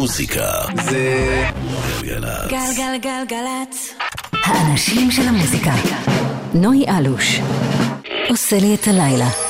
[0.00, 0.52] המוזיקה
[0.84, 1.14] זה
[2.02, 2.50] גלגלצ.
[2.50, 3.94] גלגלגלגלצ.
[4.44, 5.72] האנשים של המוזיקה.
[6.54, 7.40] נוי אלוש.
[8.28, 9.49] עושה לי את הלילה.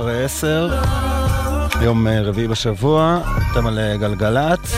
[0.00, 0.80] אחרי עשר,
[1.82, 3.22] יום אה, רביעי בשבוע,
[3.52, 4.74] אתם על אה, גלגלצ.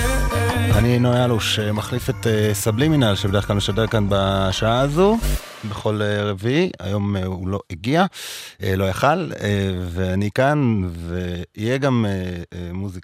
[0.78, 5.18] אני נוי אלוש, מחליף את אה, סבלימינל, שבדרך כלל משדר כאן בשעה הזו,
[5.70, 6.70] בכל רביעי.
[6.80, 8.04] היום הוא לא הגיע,
[8.60, 9.30] לא יכל,
[9.88, 10.82] ואני כאן,
[11.56, 12.06] ויהיה גם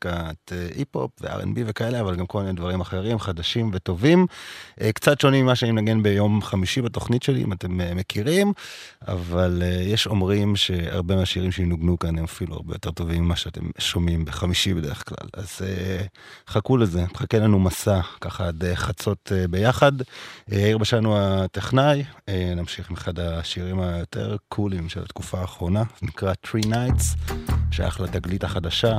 [0.04, 4.26] מוזיקת אה, היפ-הופ ו-R&B וכאלה, אבל גם כל מיני דברים אחרים, חדשים וטובים.
[4.81, 8.53] אה, קצת שונים ממה שאני מנגן ביום חמישי בתוכנית שלי, אם אתם אה, מכירים,
[9.09, 13.60] אבל אה, יש אומרים שהרבה מהשירים שנוגנו כאן הם אפילו הרבה יותר טובים ממה שאתם
[13.78, 15.28] שומעים בחמישי בדרך כלל.
[15.32, 16.04] אז אה,
[16.48, 19.92] חכו לזה, מחכה לנו מסע ככה עד אה, חצות אה, ביחד.
[20.53, 26.32] אה, יאיר בשן הטכנאי, אה, נמשיך עם אחד השירים היותר קולים של התקופה האחרונה, נקרא
[26.47, 27.32] Three Nights,
[27.70, 28.98] שייך לתגלית החדשה,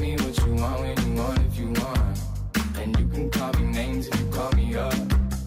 [0.00, 2.18] Me what you want when you want if you want.
[2.78, 4.94] And you can call me names if you call me up.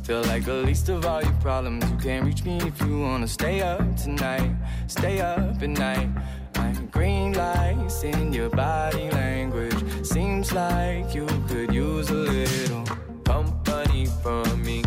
[0.04, 1.90] Feel like the least of all your problems.
[1.90, 4.52] You can't reach me if you wanna stay up tonight.
[4.86, 6.08] Stay up at night.
[6.56, 10.06] Like green lights in your body language.
[10.06, 12.86] Seems like you could use a little
[13.26, 14.84] company from me.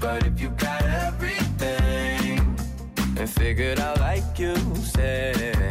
[0.00, 2.38] But if you got everything
[3.18, 5.61] and figured out like you say,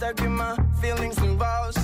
[0.00, 1.79] stuck in my feelings involved.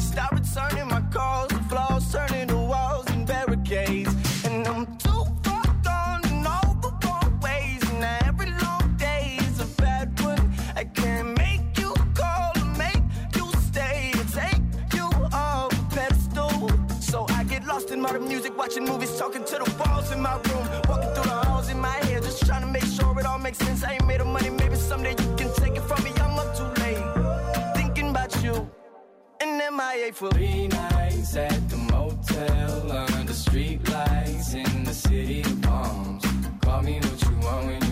[29.77, 36.25] MIA for three nights at the motel under street lights in the city of palms.
[36.63, 37.86] Call me what you want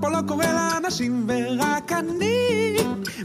[0.00, 2.76] פה לא קורה לאנשים ורק אני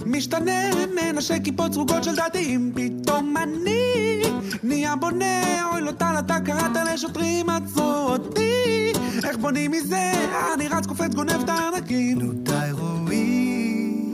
[0.06, 0.52] משתנה
[0.96, 2.74] מנשק כיפות סרוגות של דתיים.
[2.75, 4.22] פתאום אני
[4.64, 8.92] נהיה בונה אוי לא טל אתה קראת לשוטרים עצרו אותי
[9.24, 10.12] איך בונים מזה?
[10.54, 12.20] אני רץ קופץ גונב את הענקים.
[12.20, 14.14] נו די רועי,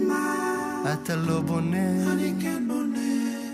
[0.94, 3.00] אתה לא בונה, אני כן בונה.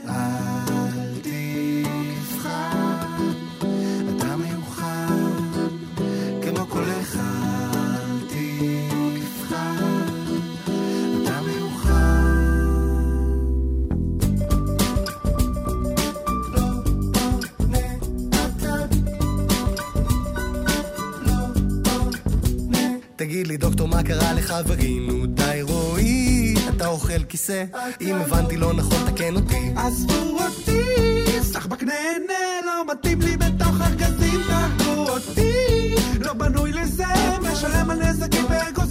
[0.09, 2.94] אל תבחר,
[23.25, 26.53] תגיד לי דוקטור מה קרה לחברי נו די רועי.
[26.69, 27.63] אתה אוכל כיסא?
[28.01, 29.71] אם הבנתי לא נכון תקן אותי.
[29.75, 30.81] עזבו אותי,
[31.41, 37.05] סחבק נהנה, לא מתאים לי בתוך ארגזים, תהרגו אותי, לא בנוי לזה,
[37.41, 38.84] משלם על נזקים ואגוזים.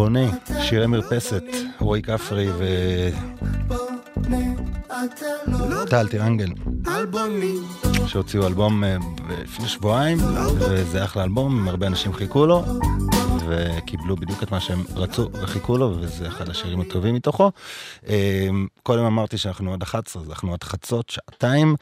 [0.00, 0.30] בונה
[0.62, 1.44] שירי מרפסת,
[1.80, 2.48] רועי כפרי
[5.46, 6.52] לא וטל טירנגל,
[8.06, 8.96] שהוציאו אלבום אה,
[9.42, 10.18] לפני שבועיים,
[10.58, 12.64] וזה אחלה אלבום, הרבה אנשים חיכו לו,
[13.48, 17.50] וקיבלו בדיוק את מה שהם רצו וחיכו לו, וזה אחד השירים הטובים מתוכו.
[18.08, 18.48] אה,
[18.82, 21.76] קודם אמרתי שאנחנו עד 11, אז אנחנו עד חצות, שעתיים,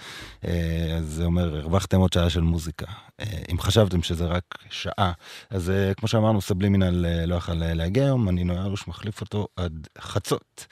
[0.44, 2.86] אה, אז זה אומר, הרווחתם עוד שעה של מוזיקה.
[3.20, 5.12] אה, אם חשבתם שזה רק שעה.
[5.50, 9.48] אז אה, כמו שאמרנו, סבלימינל אה, לא יכל להגיע היום, אני נויה אלוש מחליף אותו
[9.56, 10.66] עד חצות.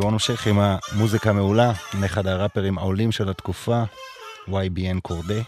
[0.00, 3.82] בואו נמשיך עם המוזיקה המעולה, מאחד הראפרים העולים של התקופה,
[4.48, 5.42] YBN קורדה,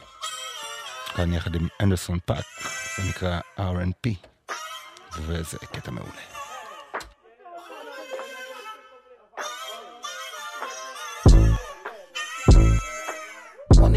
[1.17, 2.45] כאן יחד עם אנדרסון פאק,
[2.97, 4.11] זה נקרא R&P,
[5.19, 6.41] וזה קטע מעולה.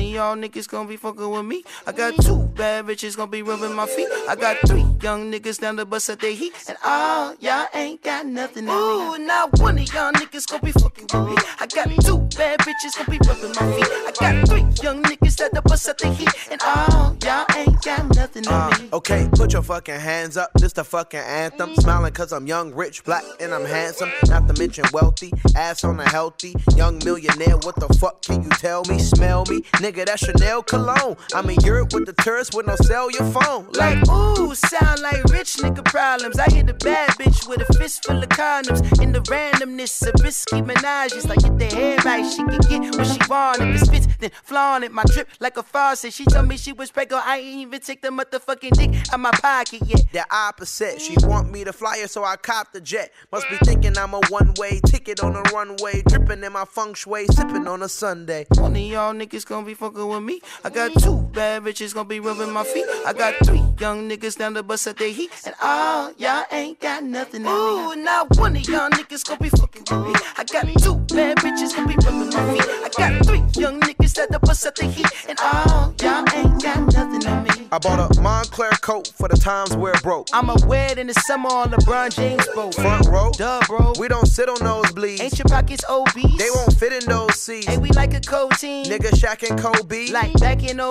[0.04, 1.64] One of y'all niggas gonna be fucking with me.
[1.88, 4.10] I got two bad bitches gonna be rubbing my feet.
[4.28, 6.54] I got three young niggas down the bus at their heat.
[6.68, 9.24] And all y'all ain't got nothing on me.
[9.24, 11.36] Ooh, now one of y'all niggas gonna be fucking with me.
[11.58, 13.88] I got two bad bitches gonna be rubbing my feet.
[13.88, 16.30] I got three young niggas at the bus at their heat.
[16.52, 18.90] And all y'all ain't got nothing on me.
[18.92, 20.52] Okay, put your fucking hands up.
[20.56, 21.76] This the fucking anthem.
[21.76, 24.12] Smiling cause I'm young, rich, black, and I'm handsome.
[24.28, 25.32] Not to mention wealthy.
[25.56, 26.56] Ass on a healthy.
[26.76, 27.56] Young millionaire.
[27.58, 29.00] What the fuck can you tell me?
[29.00, 29.62] Smell me?
[29.84, 31.16] Nigga, that's Chanel cologne.
[31.34, 33.68] I'm in Europe with the tourists with no cell your phone.
[33.74, 36.40] Like, ooh, sound like rich nigga problems.
[36.40, 39.02] I hit a bad bitch with a fist full of condoms.
[39.02, 41.28] In the randomness of risky menages.
[41.28, 43.62] Like, get the head right, she can get what she want.
[43.62, 44.92] If it spits, then flaunt it.
[44.92, 46.14] My drip like a faucet.
[46.14, 47.26] She told me she was pregnant.
[47.26, 50.06] I ain't even take the motherfucking dick out my pocket yet.
[50.12, 51.02] The opposite.
[51.02, 53.12] She want me to fly her, so I cop the jet.
[53.32, 56.02] Must be thinking I'm a one-way ticket on a runway.
[56.08, 58.46] Dripping in my feng shui, sipping on a Sunday.
[58.56, 60.42] One of y'all niggas gonna be fucking with me.
[60.64, 62.86] I got two bad bitches gonna be rubbing my feet.
[63.06, 65.32] I got three young niggas down the bus at their heat.
[65.46, 68.02] And all y'all ain't got nothing on me.
[68.02, 70.14] Ooh, now one of y'all niggas gonna be fucking with me.
[70.38, 72.68] I got two bad bitches gonna be rubbing my feet.
[72.68, 75.08] I got three young niggas at the bus at their heat.
[75.30, 77.50] And all y'all ain't got nothing on me.
[77.72, 80.28] I bought a Moncler coat for the times where it broke.
[80.32, 82.76] I'ma wear it in the summer on LeBron James boat.
[82.76, 83.94] Front row, Duh, bro.
[84.00, 85.22] we don't sit on nosebleeds.
[85.22, 86.38] Ain't your pockets obese?
[86.38, 87.68] They won't fit in those seats.
[87.70, 88.86] Ain't we like a cold team?
[88.86, 90.08] Nigga Shaq and Kobe.
[90.12, 90.84] Like back in 03.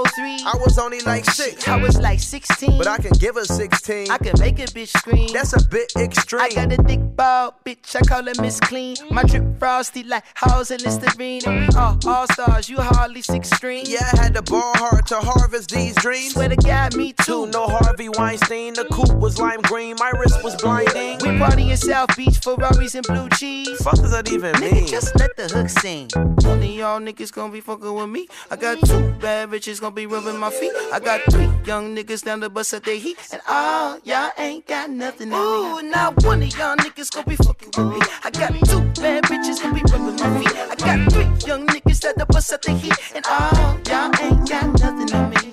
[0.47, 2.79] I was only like six, I was like 16.
[2.79, 4.11] but I can give her 16.
[4.11, 5.29] I can make a bitch scream.
[5.33, 6.41] That's a bit extreme.
[6.43, 7.95] I got a thick ball, bitch.
[7.95, 8.97] I call her Miss Clean.
[9.11, 11.43] My drip frosty like house and Listerine.
[11.47, 12.71] We all stars.
[12.71, 13.85] You hardly six string.
[13.87, 16.33] yeah, I had to ball hard to harvest these dreams.
[16.33, 17.47] Swear to God, me too.
[17.49, 18.73] no Harvey Weinstein.
[18.73, 19.97] The coupe was lime green.
[19.99, 21.19] My wrist was blinding.
[21.19, 23.77] We party in South Beach, Ferraris and blue cheese.
[23.83, 24.87] Fuck does that even Nigga, mean?
[24.87, 26.09] just let the hook sing.
[26.17, 28.29] None of y'all niggas gonna be fucking with me.
[28.51, 30.71] I got two bad bitches gonna be rubbing my feet.
[30.93, 33.19] I got three young niggas down the bus at their heat.
[33.33, 35.33] And all y'all ain't got nothing.
[35.33, 37.99] Ooh, not one of y'all niggas gonna be fucking with me.
[38.23, 40.57] I got two bad bitches gonna be rubbing my feet.
[40.57, 42.95] I got three young niggas at the bus at their heat.
[43.17, 45.53] And all y'all ain't got nothing on me.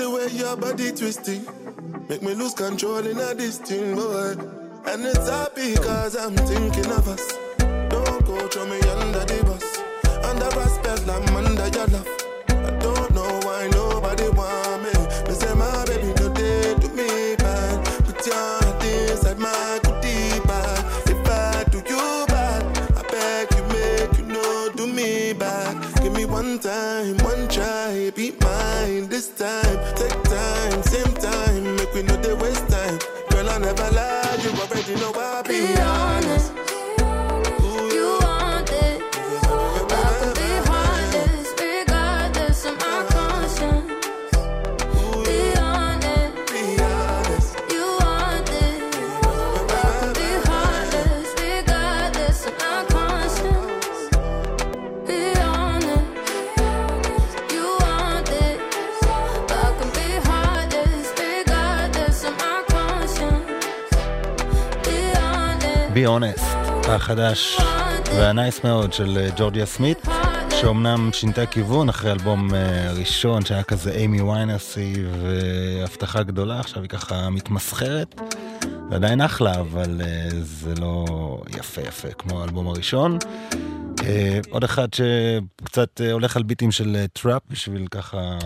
[0.00, 1.44] the way your body twisting.
[2.08, 4.32] Make me lose control in a this thing, boy.
[4.86, 7.26] And it's happy cause I'm thinking of us.
[7.58, 9.66] Don't go throw me under the bus.
[10.24, 12.19] Under spell, I'm under your love
[29.08, 29.78] This time.
[29.96, 31.76] Take time, same time.
[31.76, 32.98] Make we know they waste time.
[33.30, 36.59] Girl I never lie You already know I be Be honest, you
[66.00, 66.00] honest.
[66.00, 67.60] בי אונסט, החדש
[68.16, 69.98] והנייס מאוד של אה, ג'ורג'יה סמית,
[70.60, 76.90] שאומנם שינתה כיוון אחרי אלבום אה, ראשון שהיה כזה אימי ויינרסי והבטחה גדולה, עכשיו היא
[76.90, 78.20] ככה מתמסחרת.
[78.90, 81.06] זה עדיין אחלה, אבל אה, זה לא
[81.58, 83.18] יפה יפה כמו האלבום הראשון.
[84.50, 88.38] עוד אחד שקצת הולך על ביטים של טראפ בשביל ככה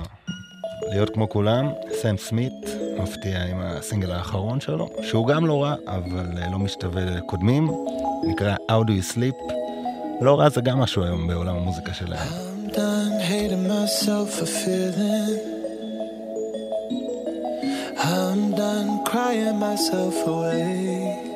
[0.83, 2.67] להיות כמו כולם, סם סמית
[2.99, 7.71] מפתיע עם הסינגל האחרון שלו, שהוא גם לא רע, אבל אה, לא משתווה לקודמים,
[8.27, 9.53] נקרא How Do You Sleep.
[10.21, 12.29] לא רע זה גם משהו היום בעולם המוזיקה שלהם.
[18.05, 21.35] I'm done crying myself away.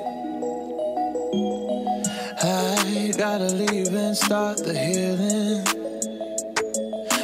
[2.43, 5.65] I gotta leave and start the healing.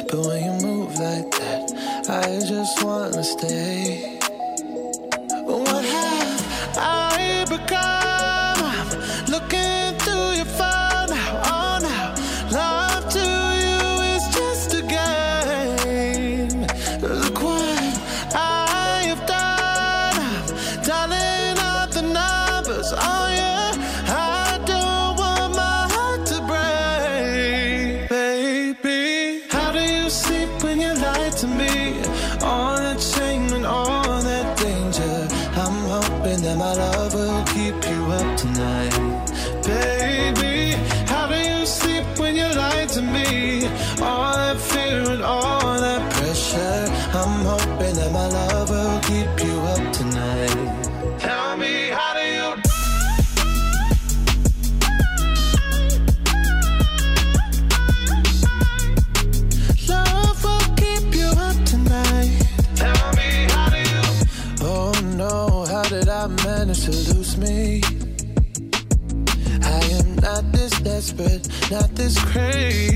[0.09, 0.44] But when
[2.07, 4.19] I just wanna stay.
[5.45, 8.04] What have I become?
[71.71, 72.94] not this crazy.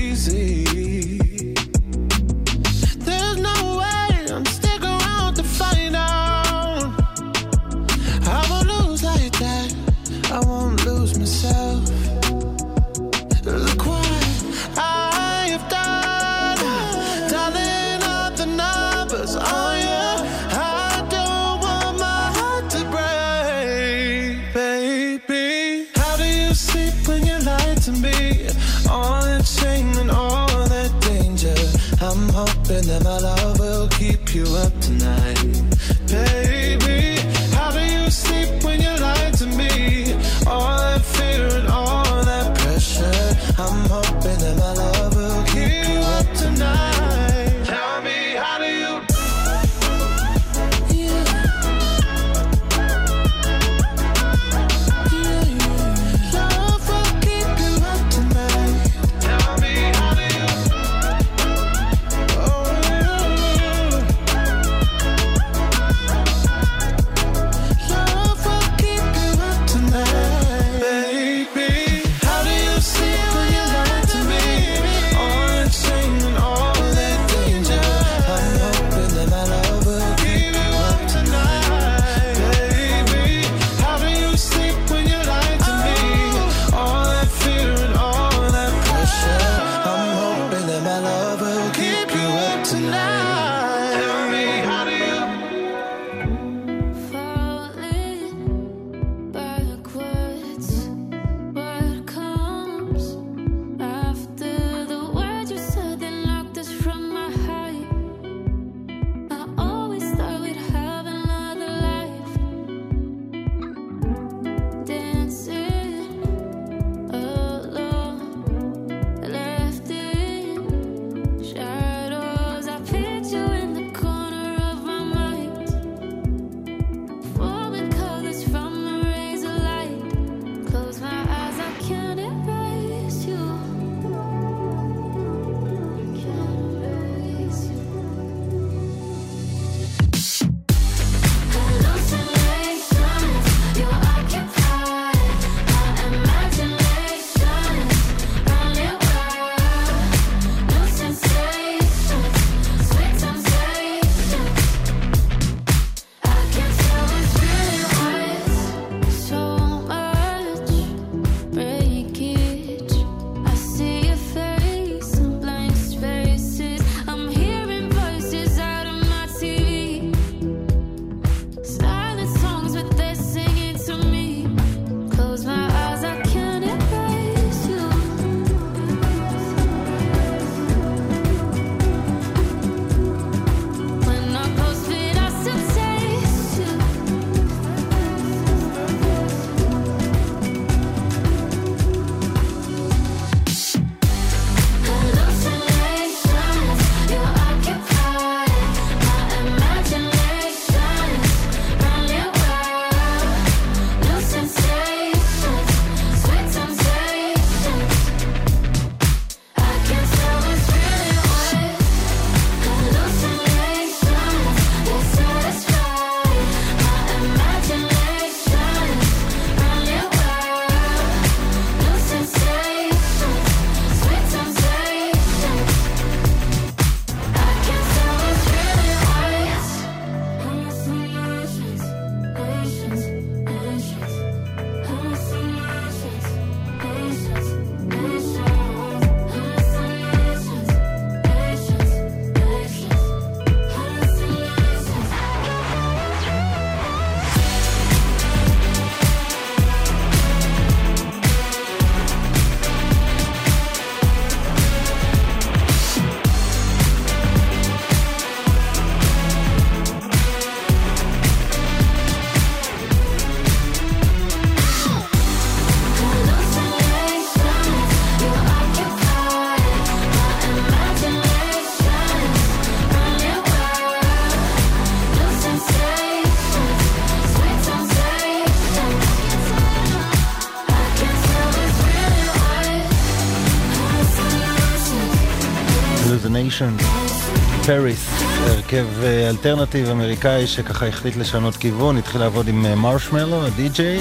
[287.70, 294.00] פריס, הרכב אה, אלטרנטיב אמריקאי שככה החליט לשנות כיוון, התחיל לעבוד עם מרשמלו, הדי-ג'יי,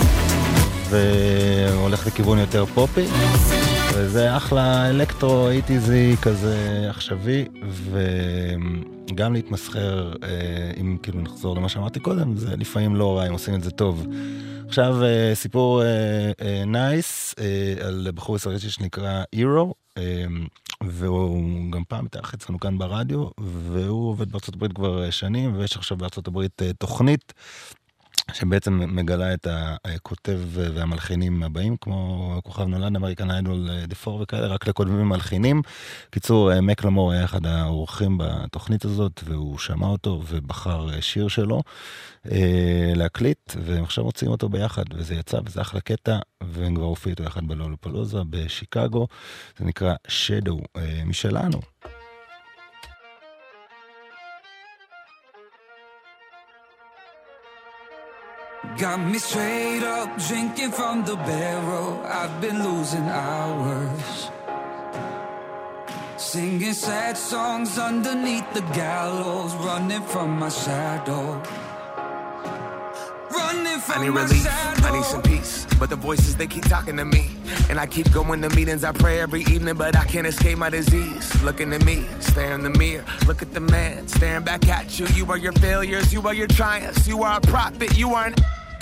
[0.89, 3.05] והולך לכיוון יותר פופי.
[3.93, 7.45] וזה אחלה אלקטרו איטיזי כזה עכשווי,
[9.09, 10.29] וגם להתמסחר, אה,
[10.81, 14.07] אם כאילו נחזור למה שאמרתי קודם, זה לפעמים לא רע אם עושים את זה טוב.
[14.67, 15.81] עכשיו אה, סיפור
[16.67, 17.35] נייס
[17.81, 19.73] על בחור ישראלי שנקרא אירו,
[20.83, 26.61] והוא גם פעם התארח אצלנו כאן ברדיו, והוא עובד הברית כבר שנים, ויש עכשיו הברית
[26.61, 27.33] uh, תוכנית
[28.33, 29.47] שבעצם מגלה את
[29.85, 35.61] הכותב והמלחינים הבאים, כמו כוכב נולד, אמריקן איידול דה פור וכאלה, רק לכותבים ומלחינים.
[36.09, 41.61] קיצור, מקלמור היה אחד האורחים בתוכנית הזאת, והוא שמע אותו ובחר שיר שלו
[42.31, 47.11] אה, להקליט, והם עכשיו מוציאים אותו ביחד, וזה יצא, וזה אחלה קטע, והם כבר הופיעו
[47.11, 49.07] איתו יחד בלולופלוזה בשיקגו,
[49.57, 49.95] זה נקרא
[50.77, 51.59] אה, משלנו.
[58.79, 62.01] Got me straight up drinking from the barrel.
[62.05, 64.29] I've been losing hours.
[66.15, 71.43] Singing sad songs underneath the gallows, running from my shadow.
[73.29, 74.87] Running from I need relief, shadow.
[74.87, 75.67] I need some peace.
[75.77, 77.31] But the voices, they keep talking to me.
[77.69, 80.69] And I keep going to meetings, I pray every evening, but I can't escape my
[80.69, 81.43] disease.
[81.43, 85.05] Looking at me, stare in the mirror, look at the man, staring back at you.
[85.07, 88.35] You are your failures, you are your triumphs, you are a prophet, you are an.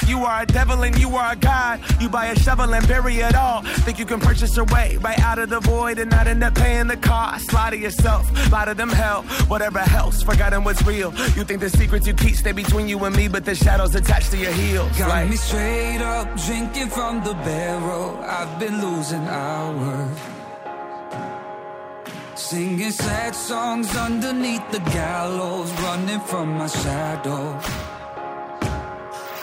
[0.08, 1.82] You are a devil and you are a god.
[2.02, 3.62] You buy a shovel and bury it all.
[3.86, 6.56] Think you can purchase your way right out of the void and not end up
[6.56, 7.52] paying the cost.
[7.54, 10.24] Lie to yourself, lie to them hell, whatever else.
[10.24, 11.12] Forgotten what's real.
[11.36, 14.32] You think the secrets you keep stay between you and me, but the shadows attached
[14.32, 14.98] to your heels.
[14.98, 18.18] Got Like- me straight up drinking from the barrel.
[18.28, 20.18] I've been losing hours.
[22.36, 27.60] Singing sad songs underneath the gallows, running from my shadow.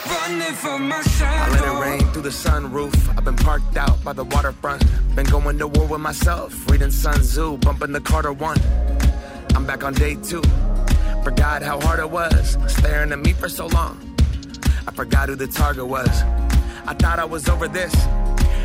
[0.07, 0.39] Running
[0.89, 2.95] my I let it rain through the sunroof.
[3.17, 4.85] I've been parked out by the waterfront.
[5.15, 6.71] Been going to war with myself.
[6.71, 8.59] Reading Sun Tzu, bumping the Carter one.
[9.55, 10.43] I'm back on day two.
[11.23, 13.99] Forgot how hard it was staring at me for so long.
[14.87, 16.23] I forgot who the target was.
[16.87, 17.95] I thought I was over this.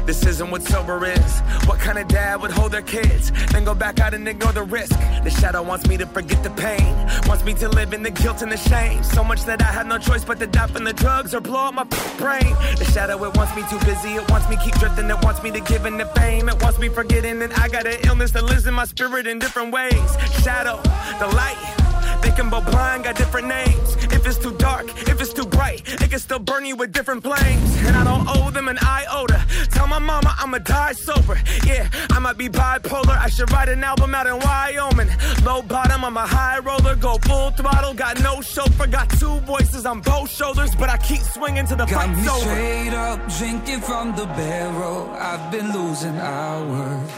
[0.09, 1.39] This isn't what sober is.
[1.67, 4.63] What kind of dad would hold their kids, then go back out and ignore the
[4.63, 4.97] risk?
[5.23, 6.95] The shadow wants me to forget the pain,
[7.27, 9.03] wants me to live in the guilt and the shame.
[9.03, 11.65] So much that I had no choice but to die from the drugs or blow
[11.65, 11.83] up my
[12.17, 12.55] brain.
[12.79, 15.51] The shadow, it wants me too busy, it wants me keep drifting, it wants me
[15.51, 18.45] to give in the fame, it wants me forgetting that I got an illness that
[18.45, 20.09] lives in my spirit in different ways.
[20.41, 20.81] Shadow,
[21.19, 21.88] the light.
[22.21, 23.95] They can both blind, got different names.
[24.11, 27.23] If it's too dark, if it's too bright, it can still burn you with different
[27.23, 27.75] flames.
[27.85, 29.39] And I don't owe them an iota.
[29.71, 31.37] Tell my mama I'ma die sober.
[31.65, 33.17] Yeah, I might be bipolar.
[33.17, 35.09] I should write an album out in Wyoming.
[35.43, 36.95] Low bottom, I'm a high roller.
[36.95, 38.87] Go full throttle, got no chauffeur.
[38.87, 42.39] Got two voices on both shoulders, but I keep swinging to the Got me over.
[42.41, 45.09] straight up drinking from the barrel.
[45.11, 47.09] I've been losing hours.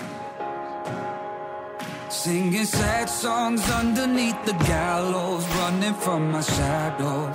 [2.12, 7.32] Singing sad songs underneath the gallows, running from my shadow.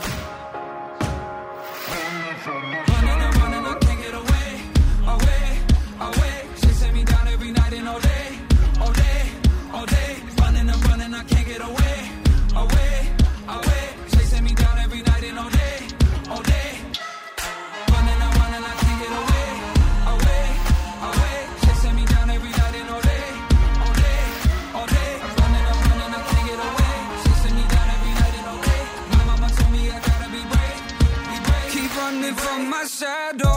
[2.91, 4.49] Running and running, I can't get away,
[5.15, 5.45] away,
[6.09, 6.35] away.
[6.61, 8.39] Chasing me down every night and all day,
[8.79, 9.23] all day,
[9.73, 10.17] all day.
[10.41, 11.86] Running and running, I can't get away,
[33.07, 33.56] shadow.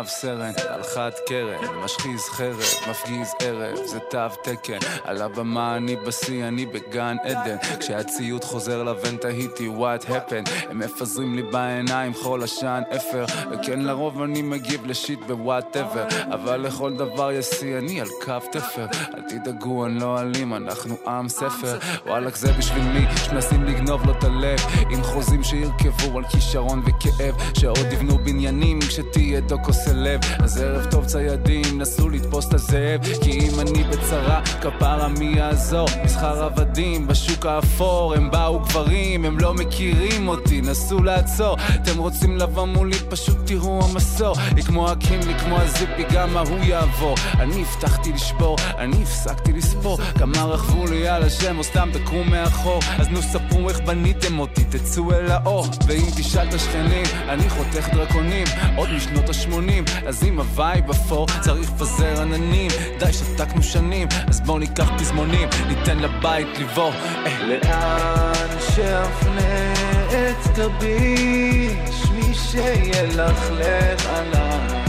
[0.00, 4.78] הרב סרן, על חד קרן, משחיז חרב, מפגיז ערב, זה תו תקן.
[5.04, 7.56] על הבמה אני בשיא, אני בגן עדן.
[7.80, 10.50] כשהציוד חוזר לבן תהיתי what happened.
[10.70, 13.24] הם מפזרים לי בעיניים חול עשן אפר.
[13.50, 16.06] וכן לרוב אני מגיב לשיט בוואטאבר.
[16.32, 18.86] אבל לכל דבר יש שיא, אני על קו תפר.
[19.14, 21.78] אל תדאגו, אני לא אלים, אנחנו עם ספר.
[22.06, 24.58] וואלכ זה בשביל מי שמנסים לגנוב לו את הלב.
[24.90, 27.34] עם חוזים שירכבו על כישרון וכאב.
[27.58, 29.70] שעוד יבנו בניינים כשתהיה דוקו.
[29.90, 30.20] הלב.
[30.38, 35.88] אז ערב טוב ציידים, נסו לתפוס את הזאב, כי אם אני בצרה, כפרה מי יעזור?
[36.04, 41.56] מסחר עבדים בשוק האפור, הם באו גברים, הם לא מכירים אותי, נסו לעצור.
[41.74, 44.36] אתם רוצים לבוא מולי, פשוט תראו המסור.
[44.56, 47.14] היא כמו הקינלי, כמו הזיפי, גם ההוא יעבור.
[47.38, 49.98] אני הבטחתי לשבור, אני הפסקתי לספור.
[50.18, 52.80] כמה רכבו לי על השם, או סתם תקרו מאחור.
[52.98, 55.66] אז נו ספרו איך בניתם אותי, תצאו אל האור.
[55.86, 59.79] ואם תשאל את השכנים, אני חותך דרקונים, עוד משנות ה-80.
[60.06, 62.70] אז אם הווייב אפור, צריך לפזר עננים.
[62.98, 66.92] די, שתקנו שנים, אז בואו ניקח פזמונים, ניתן לבית לבוא.
[67.26, 67.46] אה.
[67.46, 69.72] לאן שאפנה
[70.08, 74.80] את גבי, שמי שילכלך עליי.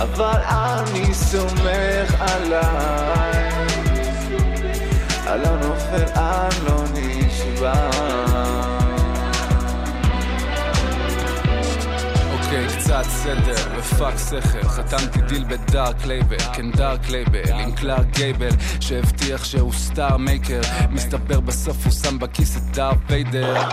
[0.00, 3.50] אבל אני סומך עליי,
[5.26, 8.13] אני לא נופל, אני לא נשבע.
[12.94, 14.68] קצת סדר ופאק שכל.
[14.68, 18.48] חתמתי דיל בדארק לייבל, כן דארק לייבל עם קלארק גייבל
[18.80, 20.60] שהבטיח שהוא סטאר מייקר.
[20.90, 23.68] מסתבר בסוף הוא שם בכיס את דארט ויידר.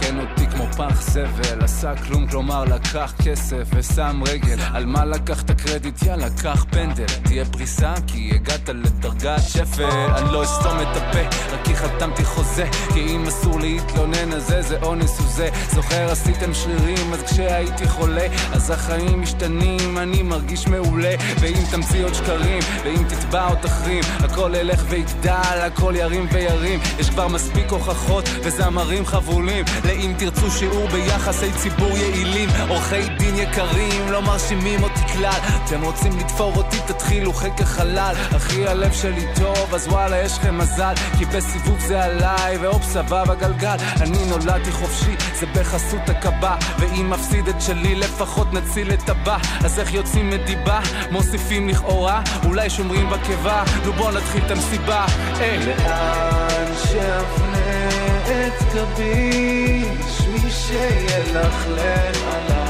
[0.00, 4.58] כן אותי כמו פח זבל עשה כלום כלומר לקח כסף ושם רגל.
[4.74, 6.02] על מה לקח את הקרדיט?
[6.02, 7.06] יאללה קח פנדל.
[7.22, 9.84] תהיה פריסה כי הגעת לדרגת שפל.
[10.16, 12.66] אני לא אסתום את הפה רק כי חתמתי חוזה.
[12.92, 15.48] כי אם אסור להתלונן אז איזה אונס הוא זה?
[15.70, 21.14] זוכר עשיתם שרירים אז כשהייתי חולה אז החיים משתנים אני מרגיש מעולה.
[21.40, 26.80] ואם תמציא עוד שקרים ואם תתבע עוד תחרים הכל ילך ויגדל הכל ירים וירים.
[26.98, 29.64] יש כבר מספיק הוכחות וזמרים חבולים.
[29.84, 35.40] לאם תרצו שיעור ביחסי ציבור יעילים עורכי דין יקרים לא מרשימים אותי כלל.
[35.64, 38.14] אתם רוצים לתפור אותי תתחילו חקר חלל.
[38.36, 40.94] אחי הלב שלי טוב אז וואלה יש לכם מזל.
[41.18, 43.76] כי בסיבוב זה עליי והופ סבבה גלגל.
[44.00, 49.78] אני נולדתי חופשי זה בחסות הקב"א ואם מפסיד את שלי לפחות נציל את הבא אז
[49.78, 50.80] איך יוצאים מדיבה?
[51.10, 55.06] מוסיפים לכאורה אולי שומרים בקיבה נו בוא נתחיל את המסיבה
[55.38, 57.88] היי לאן שאפנה
[58.24, 62.60] את גבי, שמי שילכלך עליי.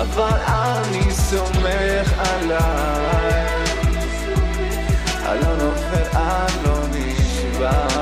[0.00, 3.46] אבל אני סומך עליי,
[5.26, 7.95] אני לא נופל, אני לא נשבע.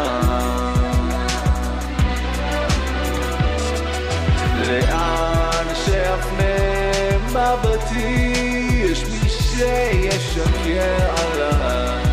[7.57, 12.05] מבטי, יש מי שישקר עליי.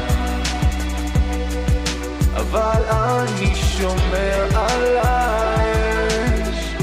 [2.35, 6.75] אבל אני שומר על האש,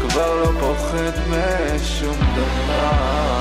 [0.00, 3.39] כבר לא פוחד משום דבר.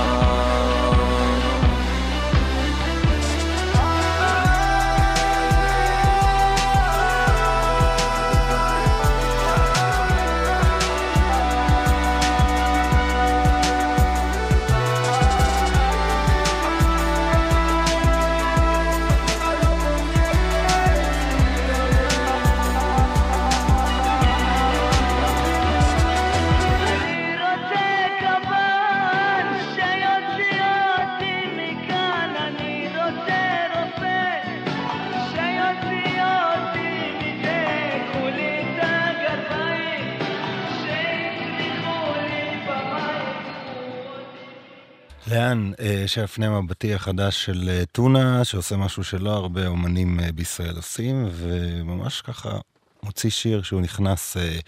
[45.30, 50.76] לאן אה, שהפנה מבטי החדש של אה, טונה, שעושה משהו שלא הרבה אומנים אה, בישראל
[50.76, 52.58] עושים, וממש ככה
[53.04, 54.60] מוציא שיר שהוא נכנס אה,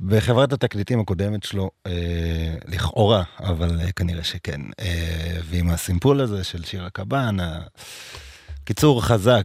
[0.00, 1.92] בחברת התקליטים הקודמת שלו, אה,
[2.66, 4.60] לכאורה, אבל אה, כנראה שכן.
[4.80, 7.36] אה, ועם הסימפול הזה של שיר הקב"ן,
[8.70, 9.44] קיצור חזק,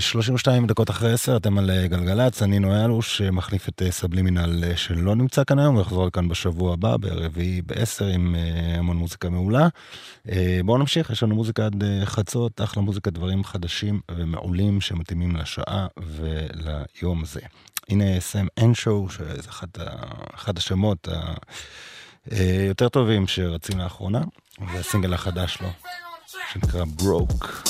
[0.00, 5.44] 32 דקות אחרי 10, אתם על גלגלצ, אני נויה אלוש, מחליף את סבלימינל שלא נמצא
[5.44, 8.36] כאן היום, הוא יחזור לכאן בשבוע הבא, ברביעי ב-10 עם
[8.78, 9.68] המון מוזיקה מעולה.
[10.64, 17.22] בואו נמשיך, יש לנו מוזיקה עד חצות, אחלה מוזיקה, דברים חדשים ומעולים שמתאימים לשעה וליום
[17.22, 17.40] הזה.
[17.88, 19.68] הנה סם אנשו, שזה אחד,
[20.34, 21.08] אחד השמות
[22.30, 24.20] היותר טובים שרצים לאחרונה,
[24.72, 25.68] והסינגל החדש לו,
[26.52, 27.69] שנקרא ברוק.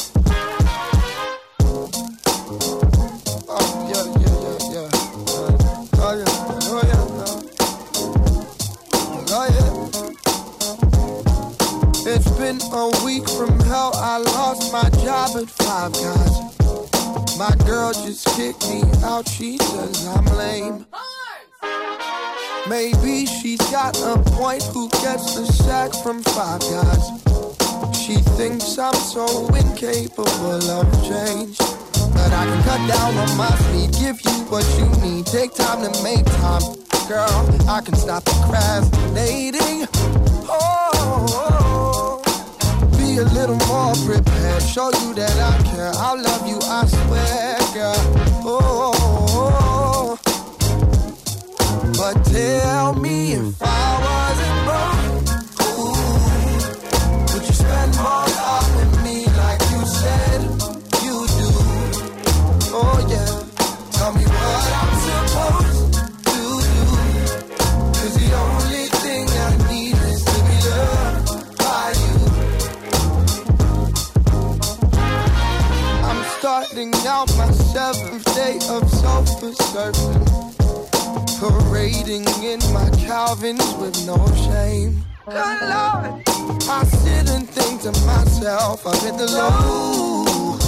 [12.58, 13.92] Been a week from hell.
[13.94, 17.38] I lost my job at Five Guys.
[17.38, 19.28] My girl just kicked me out.
[19.28, 20.86] She says I'm lame.
[22.68, 24.62] Maybe she's got a point.
[24.74, 27.04] Who gets the sack from Five Guys?
[27.96, 31.56] She thinks I'm so incapable of change.
[31.58, 35.26] But I can cut down on my speed, give you what you need.
[35.26, 36.62] Take time to make time.
[37.08, 37.68] girl.
[37.68, 39.86] I can stop procrastinating.
[40.52, 40.80] Oh,
[41.50, 41.59] be
[43.20, 44.62] a little more prepared.
[44.62, 45.92] Show you that I care.
[45.96, 47.94] I'll love you, I swear, girl.
[48.44, 48.92] Oh,
[49.34, 50.18] oh, oh.
[51.98, 53.89] but tell me if I
[76.62, 80.26] starting out my seventh day of sofa surfing.
[81.40, 85.02] Parading in my Calvins with no shame.
[85.24, 86.22] Good Lord.
[86.68, 90.58] I sit and think to myself, I've hit the low.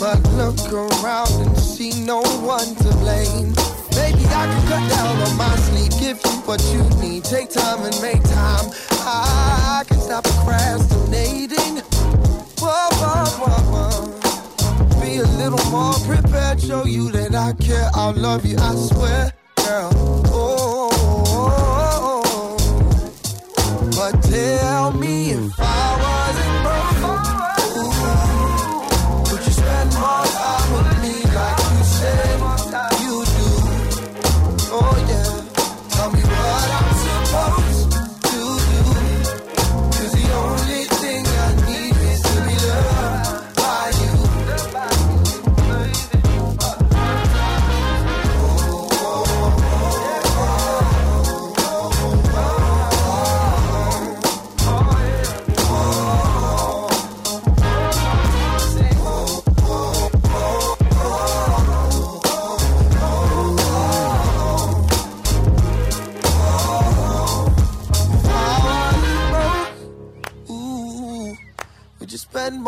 [0.00, 3.54] But look around and see no one to blame.
[3.94, 7.24] Maybe I can cut down on my sleep, give you what you need.
[7.24, 8.70] Take time and make time.
[9.02, 11.82] I can stop procrastinating.
[12.58, 14.27] Whoa, whoa, whoa, whoa.
[15.18, 17.90] A little more prepared, show you that I care.
[17.94, 19.90] I'll love you, I swear, girl.
[20.26, 25.07] Oh, oh, oh, oh but tell me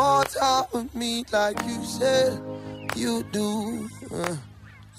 [0.00, 2.40] more time with me like you said
[2.96, 3.86] you do?
[4.10, 4.36] Uh,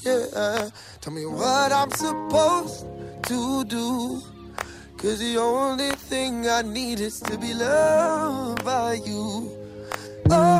[0.05, 0.69] yeah,
[1.01, 2.85] tell me what I'm supposed
[3.23, 4.21] to do.
[4.97, 9.57] Cause the only thing I need is to be loved by you.
[10.29, 10.59] Been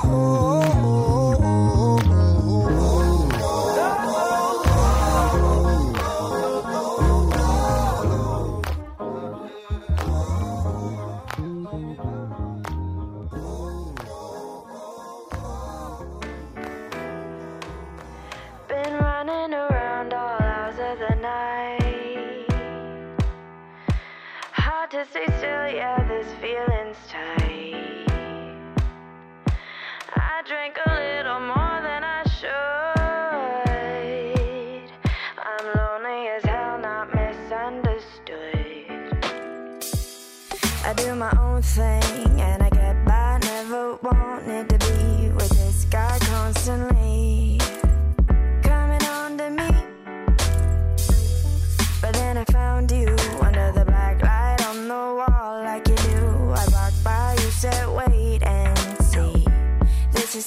[24.91, 26.70] to stay still, yeah, this feeling's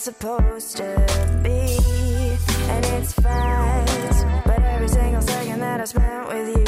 [0.04, 0.84] supposed to
[1.42, 1.78] be,
[2.68, 4.26] and it's fast.
[4.44, 6.64] But every single second that I spent with you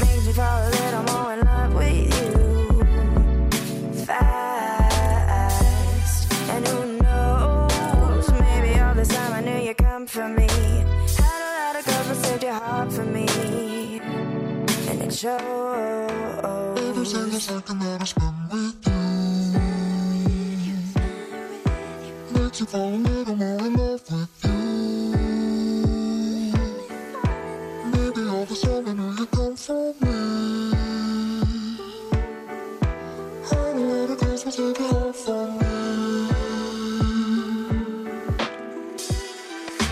[0.00, 2.30] makes me fall a little more in love with you.
[4.04, 5.52] Fast,
[6.50, 8.30] and who knows?
[8.30, 10.46] Maybe all this time I knew you'd come for me.
[10.46, 13.26] Had a lot of girls, but saved your heart for me,
[14.90, 15.40] and it shows.
[16.78, 18.99] Every single second that I spend with you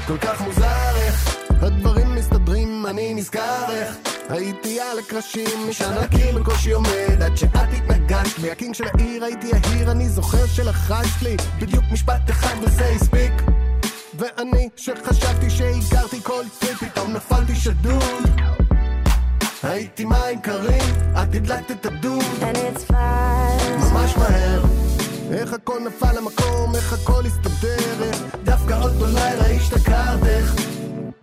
[0.07, 7.23] כל כך מוזר איך הדברים מסתדרים, אני נזכר איך הייתי על הקרשים, משנקים בקושי עומד
[7.25, 11.37] עד שאת התנגדת לי, הקינג של העיר הייתי יהיר, אני זוכר שלחשת לי.
[11.59, 13.33] בדיוק משפט אחד וזה הספיק.
[14.19, 18.41] ואני שחשבתי שהכרתי כל טריפ, פתאום נפלתי שדוד.
[19.63, 22.25] הייתי מים קרים, את הדלקת את הדוד
[23.79, 24.63] ממש מהר.
[25.33, 28.11] איך הכל נפל למקום, איך הכל הסתדר,
[28.45, 30.55] דווקא אותו לילה השתכרתך.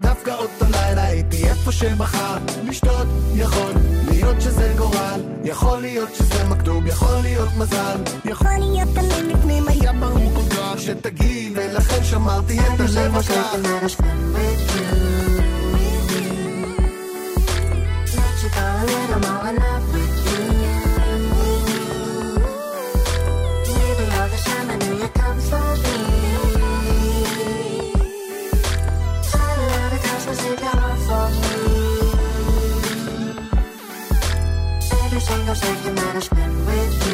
[0.02, 1.35] דווקא אותו לילה הייתי
[1.68, 3.72] איפה שבחרת לשתות, יכול
[4.10, 9.94] להיות שזה גורל יכול להיות שזה מכתוב, יכול להיות מזל יכול להיות תמיד בפנים היה
[9.94, 13.58] ברור כל כך שתגיעי ולכן שמרתי את הלב הקר
[18.58, 20.44] a little more in love with you.
[23.74, 25.95] Maybe all the time I knew you come for me.
[35.56, 37.05] Every single second that I spend with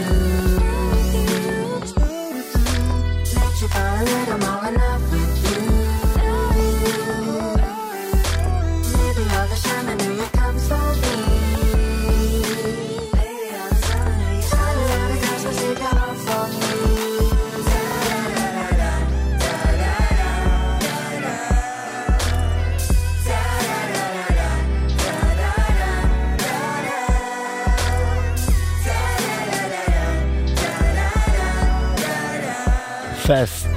[33.32, 33.68] פסט,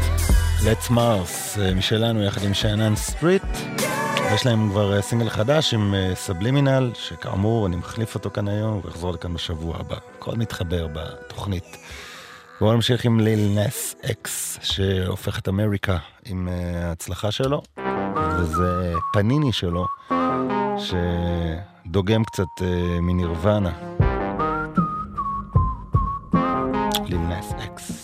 [0.61, 3.43] Let's Mars, אה, משלנו יחד עם שאנן סטריט.
[4.35, 8.81] יש להם כבר אה, סינגל חדש עם אה, סבלימינל, שכאמור אני מחליף אותו כאן היום
[8.85, 9.97] ואחזור לכאן בשבוע הבא.
[10.19, 11.77] הכל מתחבר בתוכנית.
[12.61, 17.63] בואו נמשיך עם ליל נס אקס, שהופך את אמריקה עם אה, ההצלחה שלו,
[18.39, 19.87] וזה פניני שלו,
[20.79, 23.73] שדוגם קצת אה, מנירוונה.
[27.09, 28.04] ליל נס אקס.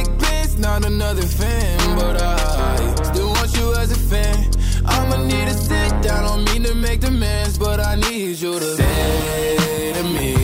[0.61, 1.95] not another fan.
[1.97, 4.49] But I still want you as a fan.
[4.85, 8.75] I'ma need to sit down, don't mean to make demands, but I need you to
[8.75, 10.40] say to me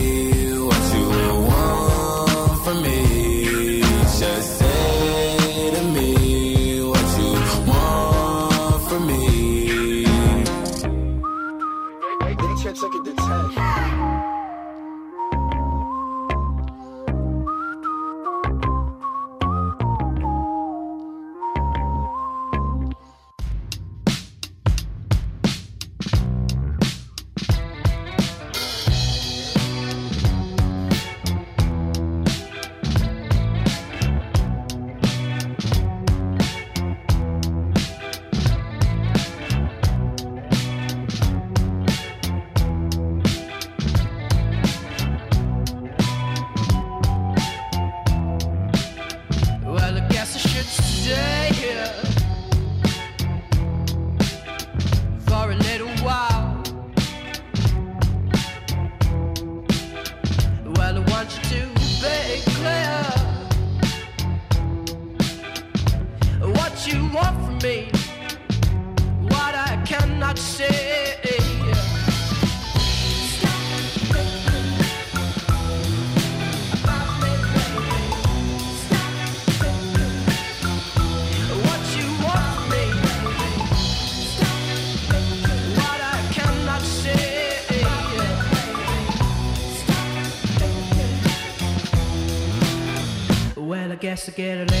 [94.36, 94.77] Well,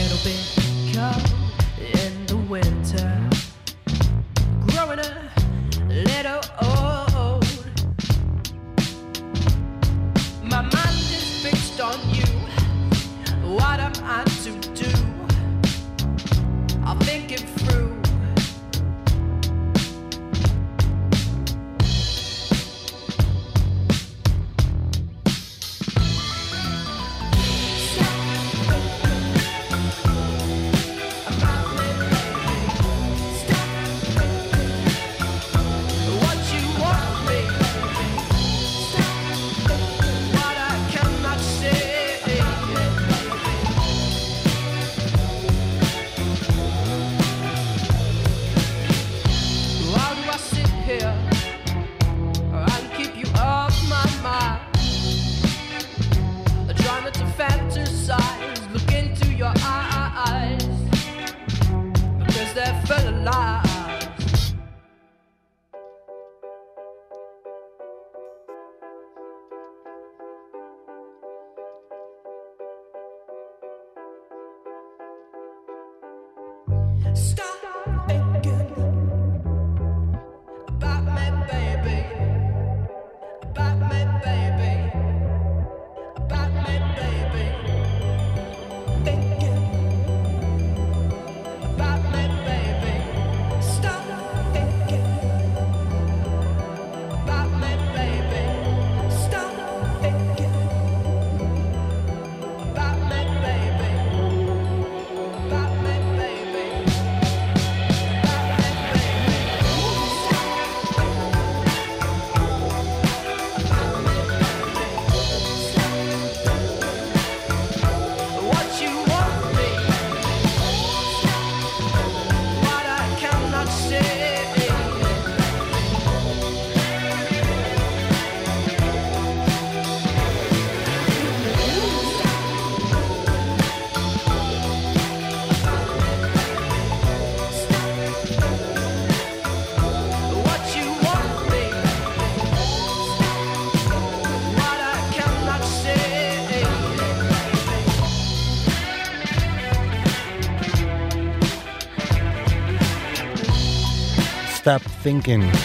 [155.04, 155.56] Thinking.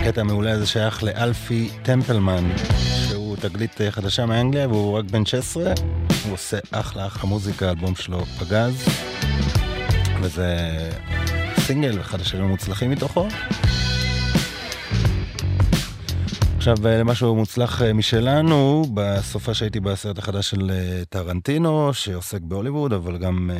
[0.00, 2.50] הקטע המעולה הזה שייך לאלפי טמפלמן,
[3.08, 5.72] שהוא תגלית אה, חדשה מאנגליה והוא רק בן 16.
[6.24, 8.84] הוא עושה אחלה אחלה מוזיקה, האלבום שלו פגז.
[10.22, 10.56] וזה
[11.58, 13.28] סינגל, אחד השירים המוצלחים מתוכו.
[16.60, 22.92] עכשיו אה, למשהו מוצלח אה, משלנו, בסופה שהייתי בסרט החדש של אה, טרנטינו, שעוסק בהוליווד,
[22.92, 23.50] אבל גם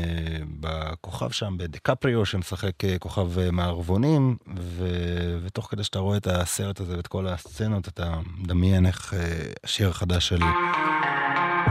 [0.61, 4.88] בכוכב שם, בדקפריו, שמשחק כוכב מערבונים, ו...
[5.44, 9.14] ותוך כדי שאתה רואה את הסרט הזה ואת כל הסצנות, אתה מדמיין איך
[9.64, 10.40] השיר החדש של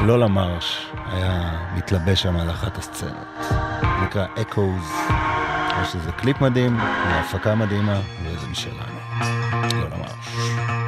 [0.01, 3.27] לולה מרש היה מתלבש שם על אחת הסצנות.
[4.03, 5.11] נקרא Echoes,
[5.81, 8.99] יש לזה קליפ מדהים, והפקה מדהימה, וזה משלנו.
[9.71, 10.78] לולה מרש.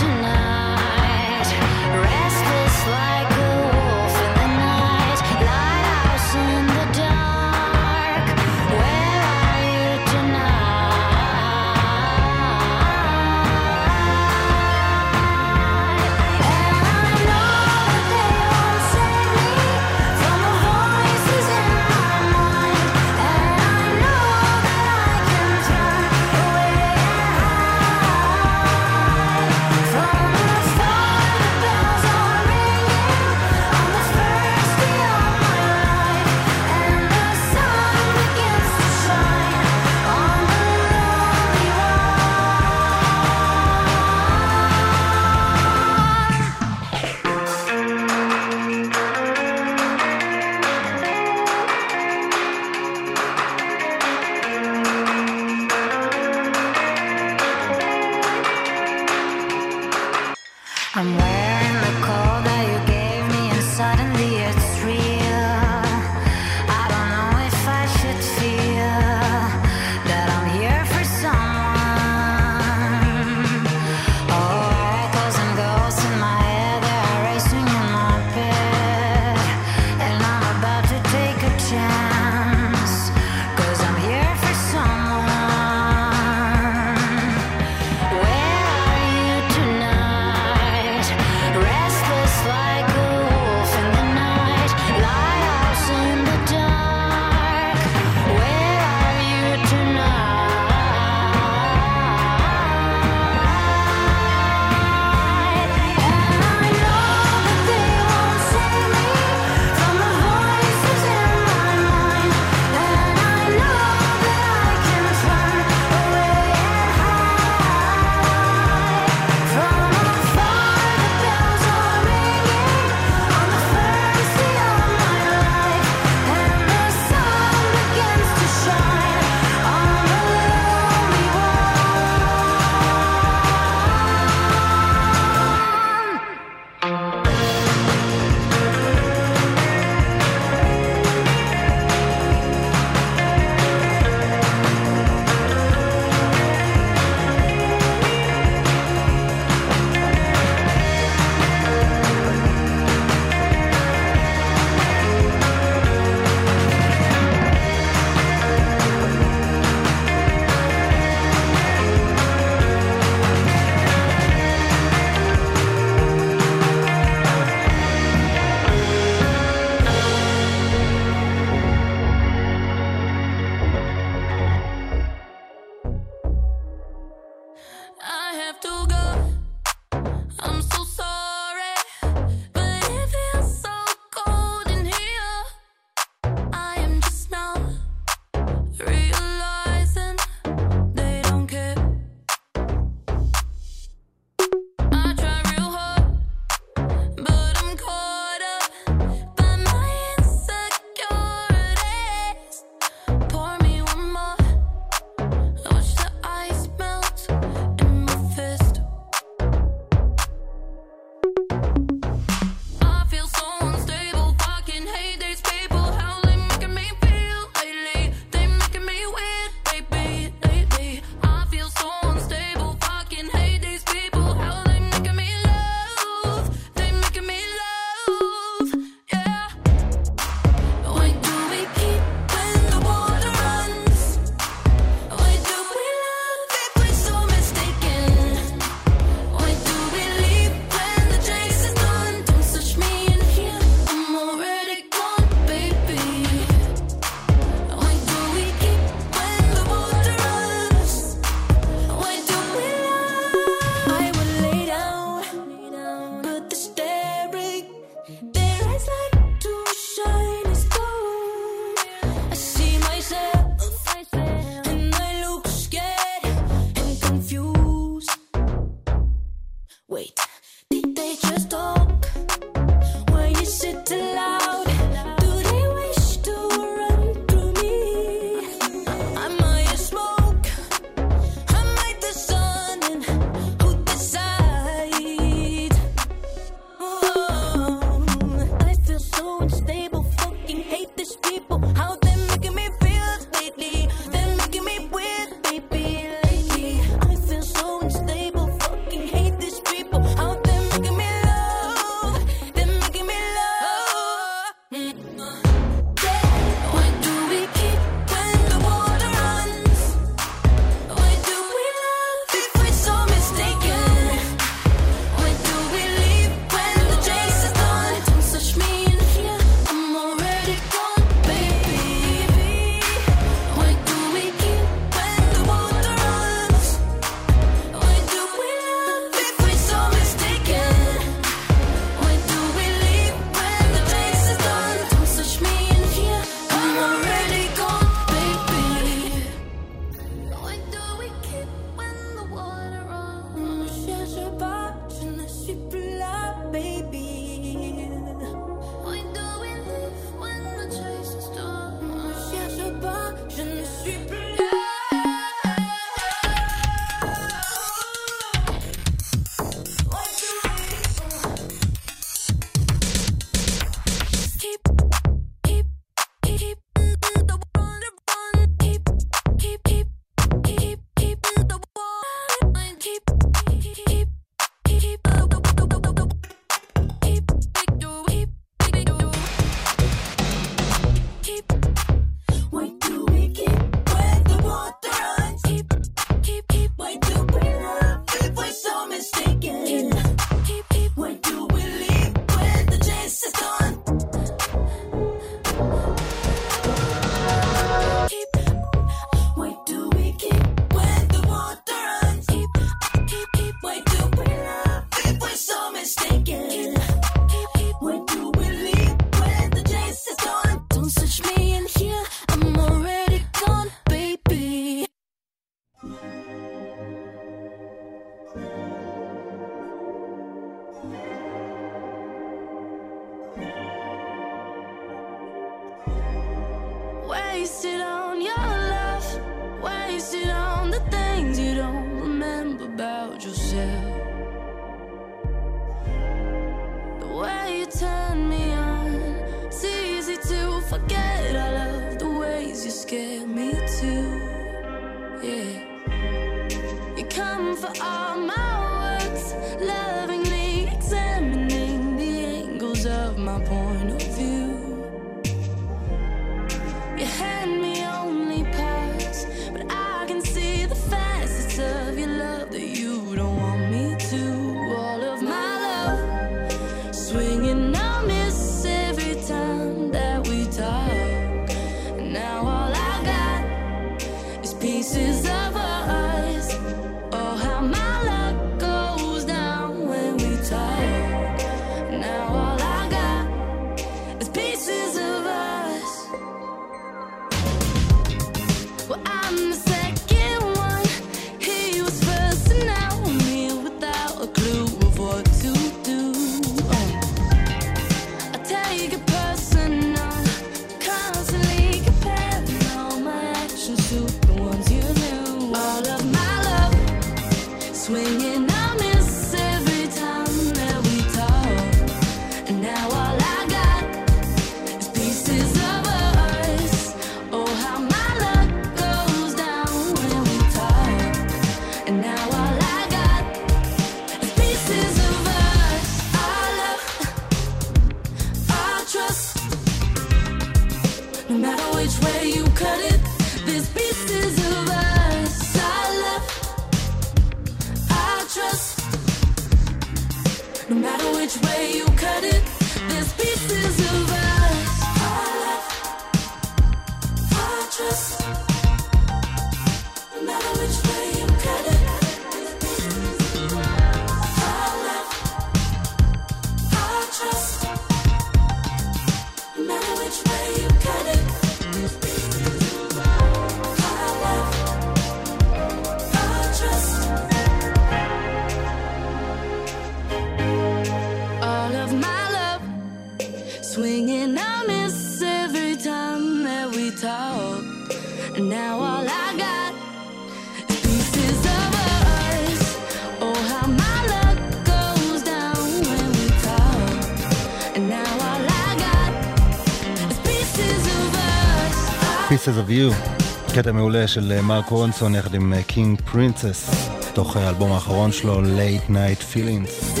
[593.60, 598.12] הקטע המעולה של אה, מרק רונסון יחד עם אה, קינג פרינצס, תוך אה, האלבום האחרון
[598.12, 600.00] שלו, Late Night Feelings.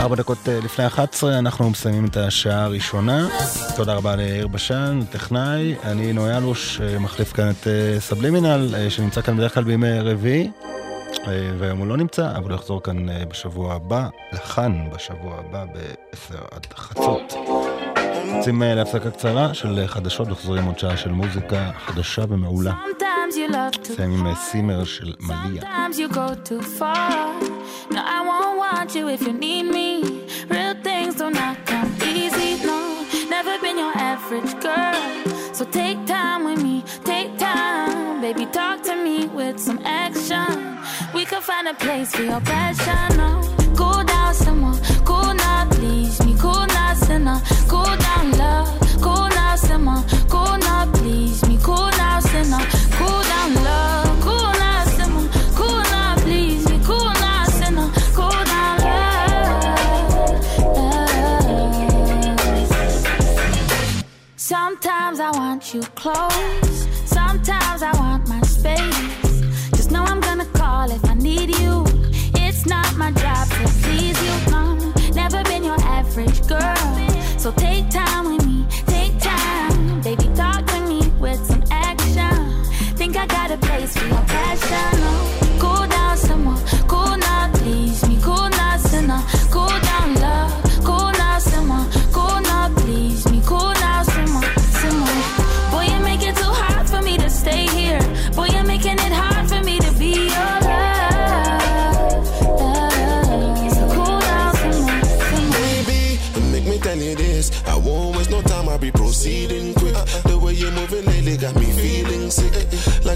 [0.00, 3.28] ארבע דקות לפני 11 אנחנו מסיימים את השעה הראשונה.
[3.76, 5.74] תודה רבה ליאיר בשן, טכנאי.
[5.84, 7.66] אני נוי אלוש, מחליף כאן את
[7.98, 10.50] סבלימינל, שנמצא כאן בדרך כלל בימי רביעי.
[11.58, 16.66] והיום הוא לא נמצא, אבל הוא יחזור כאן בשבוע הבא, לכאן בשבוע הבא בעשר עד
[16.74, 17.34] חצות.
[18.36, 22.72] יוצאים להפסקה קצרה של חדשות וחוזרים עוד שעה של מוזיקה חדשה ומעולה.
[23.80, 25.62] נסיים עם סימר של מליה.
[35.58, 36.76] So take time with me,
[37.10, 38.20] take time.
[38.24, 40.50] Baby, talk to me with some action.
[41.16, 43.06] We can find a place for your passion.
[43.20, 43.30] No.
[43.78, 44.78] Cool down some more,
[45.08, 46.81] cool now, please me, cool now.
[47.22, 47.40] simmer.
[47.68, 48.80] Cool down, love.
[49.00, 50.02] Cool now, simmer.
[50.28, 51.58] Cool now, please me.
[51.62, 52.64] Cool now, simmer.
[52.98, 54.02] Cool down, love.
[64.36, 66.88] Sometimes I want you close.
[67.04, 69.40] Sometimes I want my space.
[69.76, 71.84] Just know I'm gonna call if I need you.
[72.34, 73.41] It's not my job
[83.92, 84.61] dance, feel passion.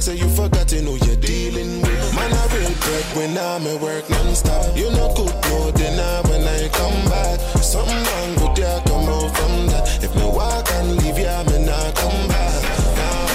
[0.07, 2.14] say you forgotten who you're dealing with.
[2.14, 4.76] Man, I real bread when I'm at work non-stop.
[4.76, 7.40] You no cook no dinner when I come back.
[7.72, 9.84] Something wrong with ya, come out from that.
[10.04, 12.62] If me walk and leave ya, me not come back.
[12.98, 13.26] Nah.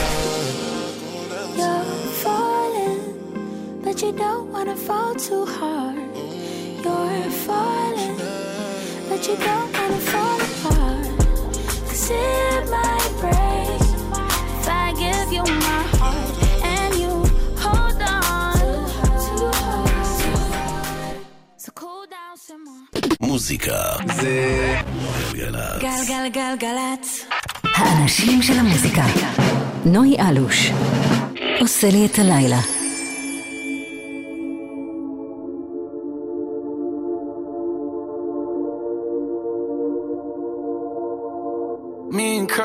[1.60, 1.86] You're
[2.24, 3.02] falling,
[3.84, 5.98] but you don't wanna fall too hard.
[6.86, 8.18] You're falling,
[9.10, 11.08] but you don't wanna fall apart.
[11.88, 13.41] Cause it might break.
[23.22, 23.78] מוזיקה
[24.16, 24.76] זה
[25.34, 25.82] גלגלצ.
[25.82, 27.26] גלגלגלגלצ.
[27.76, 29.04] האנשים של המוזיקה.
[29.86, 30.72] נוי אלוש.
[31.60, 32.81] עושה לי את הלילה.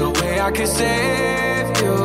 [0.00, 1.96] No way I can save you.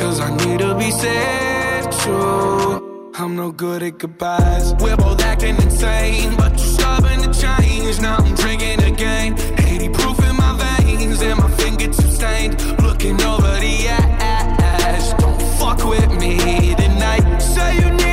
[0.00, 3.12] Cause I need to be saved too.
[3.18, 4.72] I'm no good at goodbyes.
[4.82, 8.00] We're both acting insane, but you're stubborn to change.
[8.00, 9.38] Now I'm drinking again.
[9.58, 12.54] 80 proof in my veins, and my fingertips stained.
[12.82, 15.12] Looking over the ash.
[15.20, 17.38] Don't fuck with me tonight.
[17.38, 18.03] Say you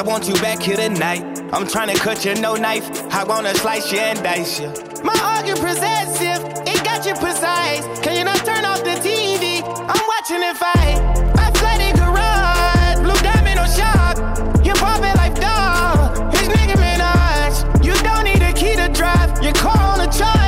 [0.00, 1.22] I want you back here tonight.
[1.52, 2.88] I'm trying to cut you, no knife.
[3.12, 4.68] I wanna slice you and dice you.
[5.04, 7.84] My argument possessive, it got you precise.
[8.00, 9.60] Can you not turn off the TV?
[9.62, 10.96] I'm watching it fight.
[11.36, 14.64] I flooded garage, blue diamond on shop.
[14.64, 16.32] You pop it like dog.
[16.32, 17.84] His nigga Minaj.
[17.84, 19.44] You don't need a key to drive.
[19.44, 20.39] Your car on a charger.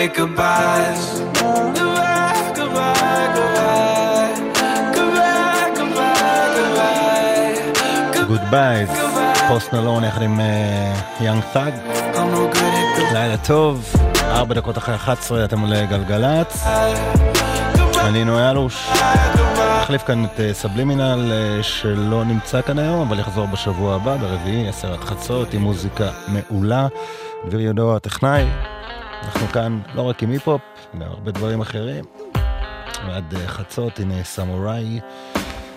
[0.00, 1.02] At goodbyes.
[1.40, 4.32] Goodbye, goodbye, goodbye.
[4.96, 8.26] Goodbye, goodbye, goodbye.
[8.28, 8.88] גוד בייז,
[9.48, 10.40] פוסט נלון יחד עם
[11.20, 11.74] יאנג טאג.
[13.12, 13.92] לילה טוב,
[14.24, 16.64] ארבע דקות אחרי 11 אתם עולה גלגלצ.
[18.00, 18.90] אני נויה אלוש.
[19.82, 24.68] מחליף כאן את אה, סבלימינל אה, שלא נמצא כאן היום, אבל יחזור בשבוע הבא, ברביעי,
[24.68, 26.86] עשר עד חצות, עם מוזיקה מעולה.
[27.46, 28.44] דביר יודו הטכנאי.
[29.22, 30.60] אנחנו כאן לא רק עם היפ-הופ,
[30.94, 32.04] גם הרבה דברים אחרים.
[33.06, 35.00] ועד אה, חצות, הנה סמוראי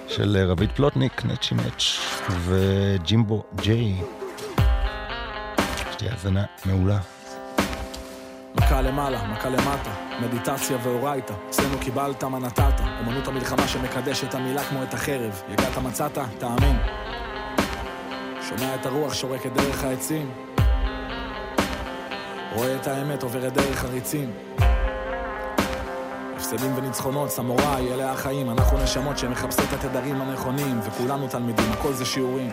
[0.07, 4.01] של אה, רביד פלוטניק, נצ'י נץ' וג'ימבו ג'יי.
[5.91, 6.99] שתהיה האזנה מעולה.
[8.55, 9.91] מכה למעלה, מכה למטה,
[10.21, 15.77] מדיטציה ואורייתא, אצלנו קיבלת מה נתת, אמנות המלחמה שמקדש את המילה כמו את החרב, יגעת
[15.77, 16.77] מצאת, תאמין.
[18.49, 20.31] שומע את הרוח שורקת דרך העצים,
[22.55, 24.31] רואה את האמת עוברת דרך הריצים.
[26.35, 32.05] הפסדים וניצחונות, סמוראי, אלה החיים, אנחנו נשמות שמחפשות את התדרים הנכונים, וכולנו תלמידים, הכל זה
[32.05, 32.49] שיעורים.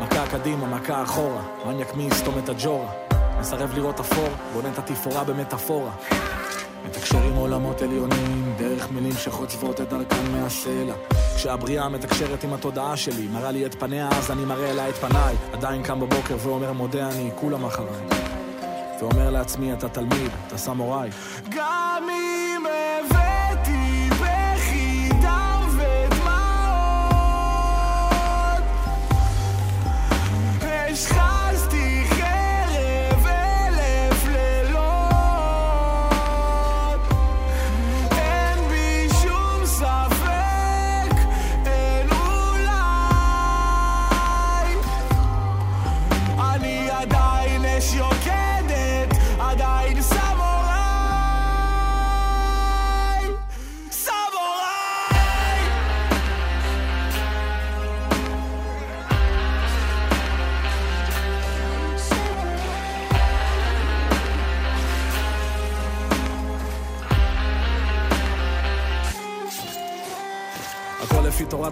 [0.00, 2.88] מכה קדימה, מכה אחורה, מניאק מי יסתום את הג'ורה.
[3.40, 5.90] מסרב לראות אפור, בונה את התפאורה במטאפורה.
[6.86, 10.94] מתקשר עם עולמות עליונים, דרך מילים שחוצבות את דרכן מהסלע.
[11.36, 15.36] כשהבריאה מתקשרת עם התודעה שלי, מראה לי את פניה, אז אני מראה לה את פניי.
[15.52, 18.25] עדיין קם בבוקר ואומר מודה אני, כולם אחריי.
[19.06, 21.10] ואומר לעצמי, אתה תלמיד, אתה סמוראי.
[21.50, 22.25] גם אם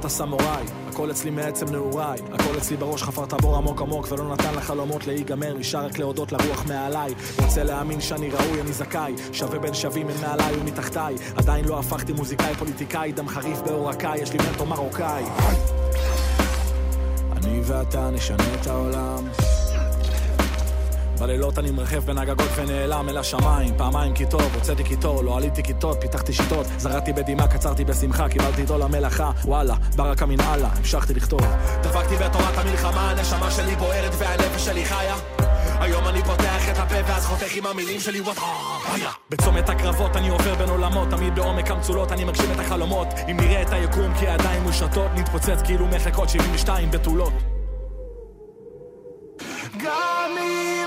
[0.04, 2.18] תורת הסמוראי הכל אצלי מעצם נעוריי.
[2.32, 5.54] הכל אצלי בראש חפר תבור עמוק עמוק ולא נתן לחלומות להיגמר.
[5.58, 7.14] נשאר רק להודות לרוח מעליי.
[7.42, 9.14] רוצה להאמין שאני ראוי אני זכאי.
[9.32, 11.16] שווה בין שווים אין מעליי ומתחתיי.
[11.36, 13.12] עדיין לא הפכתי מוזיקאי פוליטיקאי.
[13.12, 15.24] דם חריף בעורקיי יש לי מנטו מרוקאי.
[17.32, 19.53] אני ואתה נשנה את העולם
[21.24, 23.74] בלילות אני מרחב בין הגגות ונעלם אל השמיים.
[23.76, 26.66] פעמיים כי טוב, הוצאתי קיטור, לא עליתי כיתות, פיתחתי שיטות.
[26.78, 29.30] זרעתי בדמעה, קצרתי בשמחה, קיבלתי עיתו למלאכה.
[29.44, 31.40] וואלה, ברקה מן אללה, המשכתי לכתוב.
[31.82, 35.14] דבקתי בתורת המלחמה, הנשמה שלי בוערת והנפש שלי חיה.
[35.80, 38.36] היום אני פותח את הפה ואז חותך עם המילים שלי וואט
[39.30, 43.08] בצומת הקרבות אני עובר בין עולמות תמיד בעומק המצולות אני מגשים את החלומות.
[43.30, 47.32] אם נראה את היקום כי הידיים מושטות נתפוצץ כאילו מחלקות 72 בתולות.
[49.84, 50.83] גם אם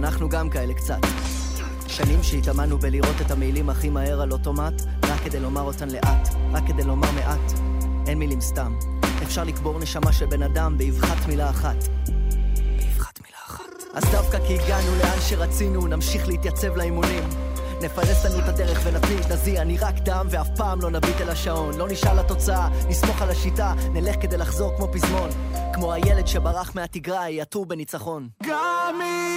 [0.00, 0.98] ואנחנו גם כאלה קצת.
[1.86, 6.62] שנים שהתאמנו בלראות את המילים הכי מהר על אוטומט, רק כדי לומר אותן לאט, רק
[6.66, 7.52] כדי לומר מעט.
[8.06, 8.74] אין מילים סתם.
[9.22, 11.76] אפשר לקבור נשמה של בן אדם באבחת מילה אחת.
[12.76, 13.64] באבחת מילה אחת.
[13.94, 17.24] אז דווקא כי הגענו לאן שרצינו, נמשיך להתייצב לאימונים.
[17.82, 18.86] נפלס לנו את הדרך
[19.30, 21.78] הזי, אני רק דם ואף פעם לא נביט אל השעון.
[21.78, 25.30] לא נשאל לתוצאה, נסמוך על השיטה, נלך כדי לחזור כמו פזמון.
[25.74, 28.28] כמו הילד שברח מהתגרה, יעטור בניצחון.
[28.42, 29.27] גם אם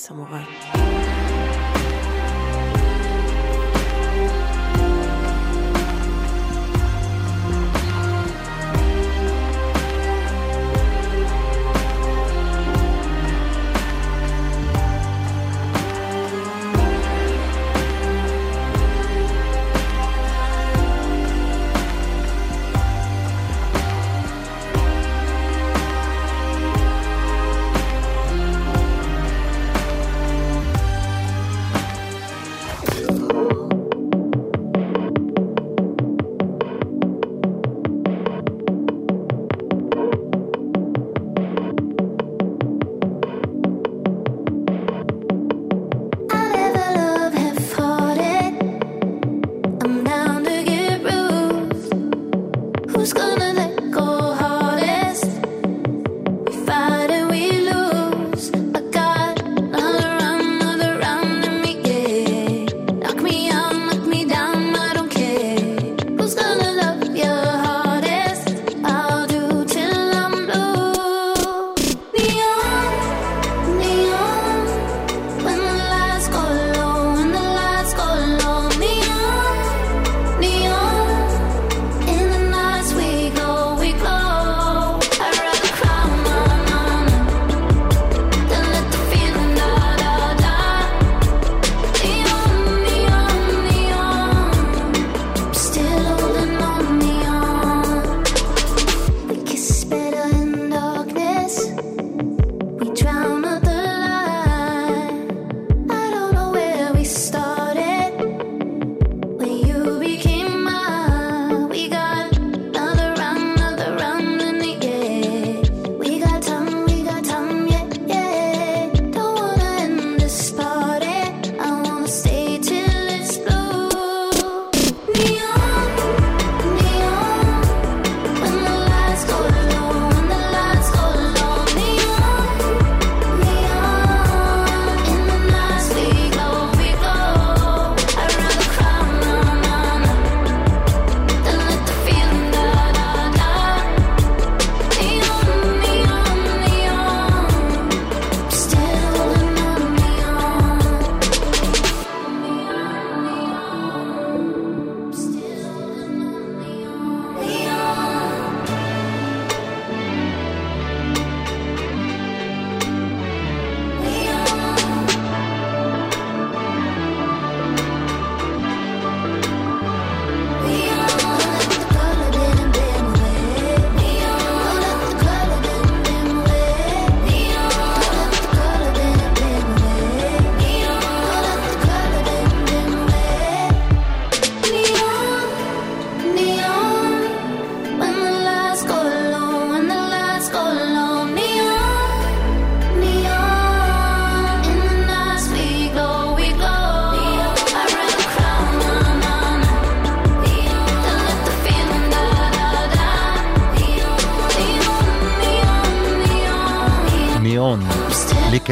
[0.00, 0.69] someone.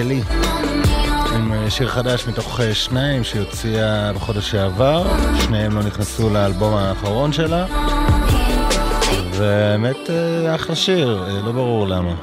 [0.03, 0.23] כלי.
[1.35, 5.07] עם אה, שיר חדש מתוך אה, שניים שהיא הוציאה בחודש שעבר,
[5.41, 7.67] שניהם לא נכנסו לאלבום האחרון שלה.
[9.33, 12.15] והאמת, אה, אחלה שיר, לא ברור למה.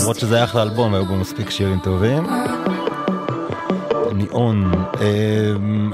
[0.00, 2.26] למרות שזה היה אחלה אלבום, היו בו מספיק שירים טובים.
[4.22, 4.72] ניאון.
[4.72, 4.98] Uh,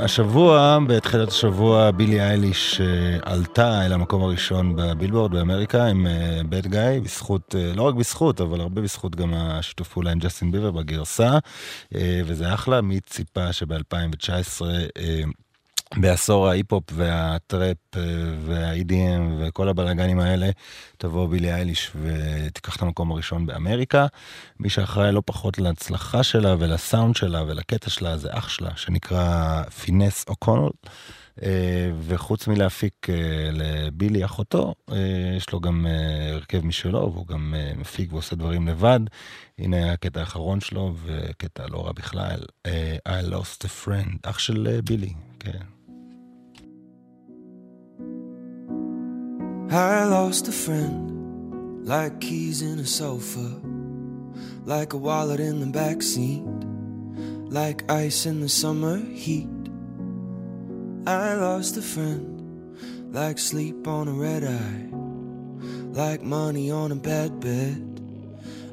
[0.03, 2.83] השבוע, בתחילת השבוע, בילי אייליש uh,
[3.23, 6.07] עלתה אל המקום הראשון בבילבורד באמריקה עם
[6.49, 10.19] בד uh, גיא, בזכות, uh, לא רק בזכות, אבל הרבה בזכות גם השיתוף פעולה עם
[10.19, 11.39] ג'סטין ביבר בגרסה,
[12.25, 14.63] וזה אחלה, מי ציפה שב-2019...
[15.97, 18.03] בעשור ההיפ-הופ והטראפ אה,
[18.45, 20.51] וה-EDM וכל הבלאגנים האלה,
[20.99, 24.07] תבוא בילי אייליש ותיקח את המקום הראשון באמריקה.
[24.61, 30.25] מי שאחראי לא פחות להצלחה שלה ולסאונד שלה ולקטע שלה זה אח שלה, שנקרא פינס
[30.29, 30.71] אוקונול.
[31.43, 33.15] אה, וחוץ מלהפיק אה,
[33.53, 34.75] לבילי אחותו,
[35.37, 35.87] יש לו גם
[36.33, 39.01] הרכב משלו, והוא גם מפיק ועושה דברים לבד.
[39.59, 42.41] הנה הקטע האחרון שלו, וקטע לא רע בכלל,
[43.09, 45.78] I lost a friend, אח של בילי, כן.
[49.71, 53.61] I lost a friend, like keys in a sofa,
[54.65, 56.43] like a wallet in the back seat,
[57.51, 59.47] like ice in the summer heat.
[61.07, 64.89] I lost a friend, like sleep on a red eye,
[65.93, 68.01] like money on a bad bed,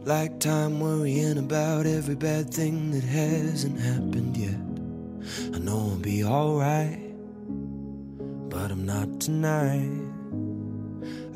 [0.06, 5.56] like time worrying about every bad thing that hasn't happened yet.
[5.56, 7.14] I know I'll be alright,
[8.50, 10.05] but I'm not tonight.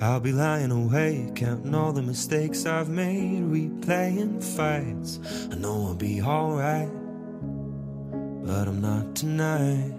[0.01, 5.19] I'll be lying awake, counting all the mistakes I've made, replaying fights.
[5.51, 6.89] I know I'll be alright,
[8.45, 9.93] but I'm not tonight.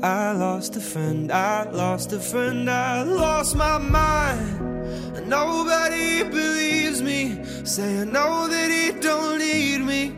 [0.00, 4.60] I lost a friend, I lost a friend, I lost my mind.
[5.16, 10.14] And nobody believes me, say I know that he don't need me.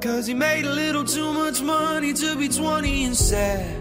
[0.00, 3.79] Cause he made a little too much money to be 20 and sad.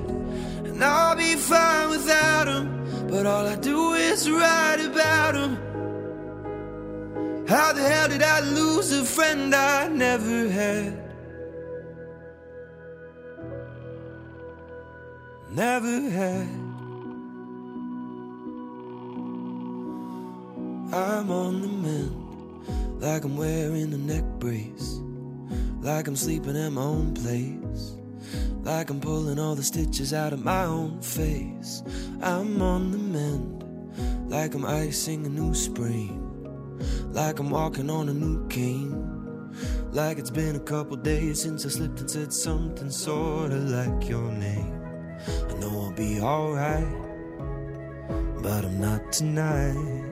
[0.80, 3.08] And I'll be fine without him.
[3.10, 5.58] But all I do is write about him.
[7.50, 11.04] How the hell did I lose a friend I never had?
[15.52, 16.48] Never had.
[20.94, 25.02] I'm on the mend, like I'm wearing a neck brace,
[25.82, 27.99] like I'm sleeping at my own place.
[28.70, 31.82] Like I'm pulling all the stitches out of my own face.
[32.22, 36.78] I'm on the mend, like I'm icing a new spring.
[37.12, 39.52] Like I'm walking on a new cane.
[39.92, 44.32] Like it's been a couple days since I slipped and said something sorta like your
[44.32, 44.80] name.
[45.50, 46.94] I know I'll be alright,
[48.44, 50.06] but I'm not tonight.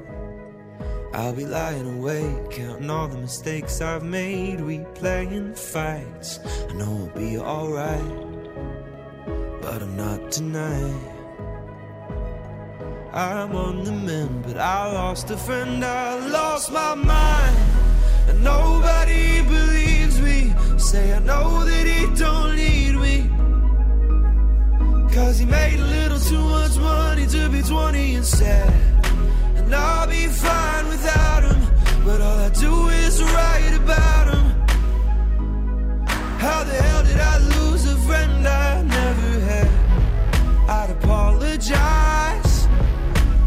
[1.13, 6.39] I'll be lying awake, counting all the mistakes I've made, We replaying fights.
[6.69, 8.26] I know I'll be alright
[9.69, 10.95] but I'm not tonight.
[13.11, 17.57] I'm on the mend, but I lost a friend, I lost my mind.
[18.29, 20.53] And nobody believes me.
[20.77, 23.17] Say I know that he don't need me.
[25.13, 28.73] Cause he made a little too much money to be 20 and sad.
[29.57, 31.61] And I'll be fine without him.
[32.05, 32.73] But all I do
[33.03, 34.45] is write about him.
[36.45, 38.76] How the hell did I lose a friend I
[40.99, 42.67] apologize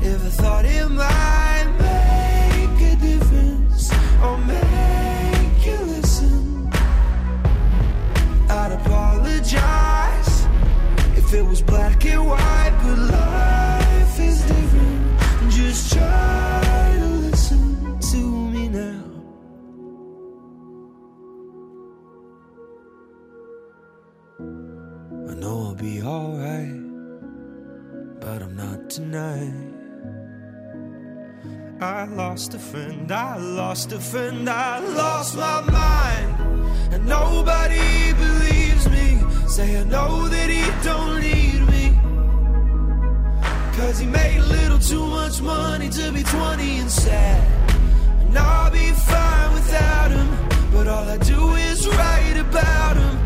[0.03, 3.91] if I thought it might make a difference
[4.25, 6.71] or make you listen.
[8.49, 10.33] I'd apologize
[11.17, 15.21] if it was black and white, but life is different.
[15.51, 18.21] Just try to listen to
[18.53, 19.03] me now.
[25.31, 26.80] I know I'll be alright,
[28.91, 29.55] tonight.
[31.81, 36.93] I lost a friend, I lost a friend, I lost my mind.
[36.93, 39.23] And nobody believes me.
[39.47, 41.87] Say I know that he don't need me.
[43.77, 47.71] Cause he made a little too much money to be 20 and sad.
[48.23, 50.29] And I'll be fine without him.
[50.73, 53.17] But all I do is write about him.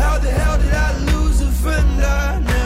[0.00, 2.61] How the hell did I lose a friend I never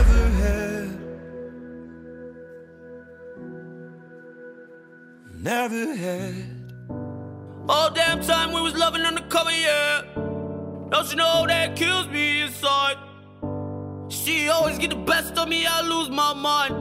[5.47, 6.35] Never had.
[7.69, 10.03] All damn time we was loving undercover, yeah.
[10.91, 12.97] Don't you know that kills me inside?
[14.09, 16.75] She always get the best of me, I lose my mind.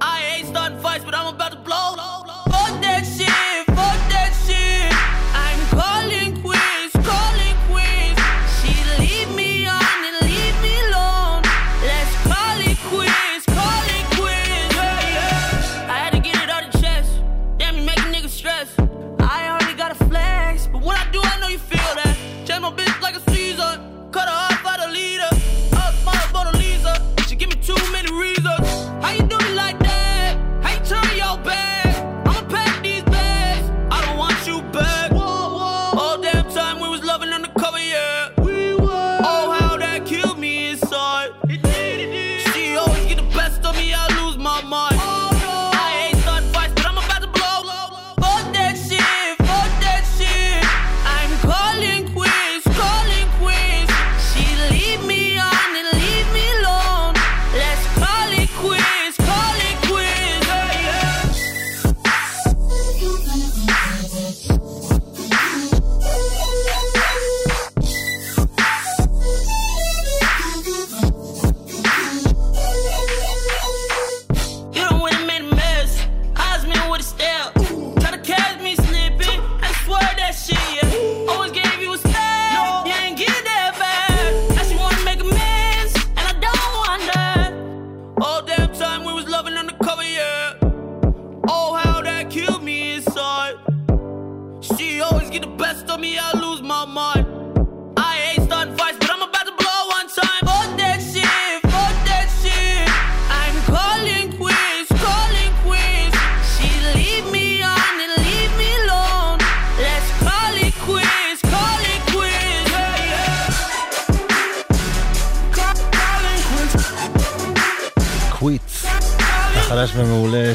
[0.00, 1.94] I ain't starting fights, but I'm about to blow.
[2.50, 3.81] Fuck that shit.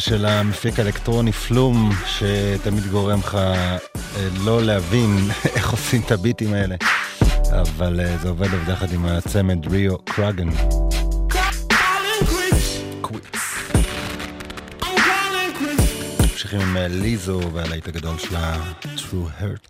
[0.08, 3.38] של המפיק האלקטרוני פלום, שתמיד גורם לך
[4.44, 5.18] לא להבין
[5.56, 6.76] איך עושים את הביטים האלה.
[7.62, 10.50] אבל זה עובד עובד יחד עם הצמד ריו קרגן.
[16.22, 19.67] ממשיכים עם ליזו והלהיט הגדול שלה, True Hurt.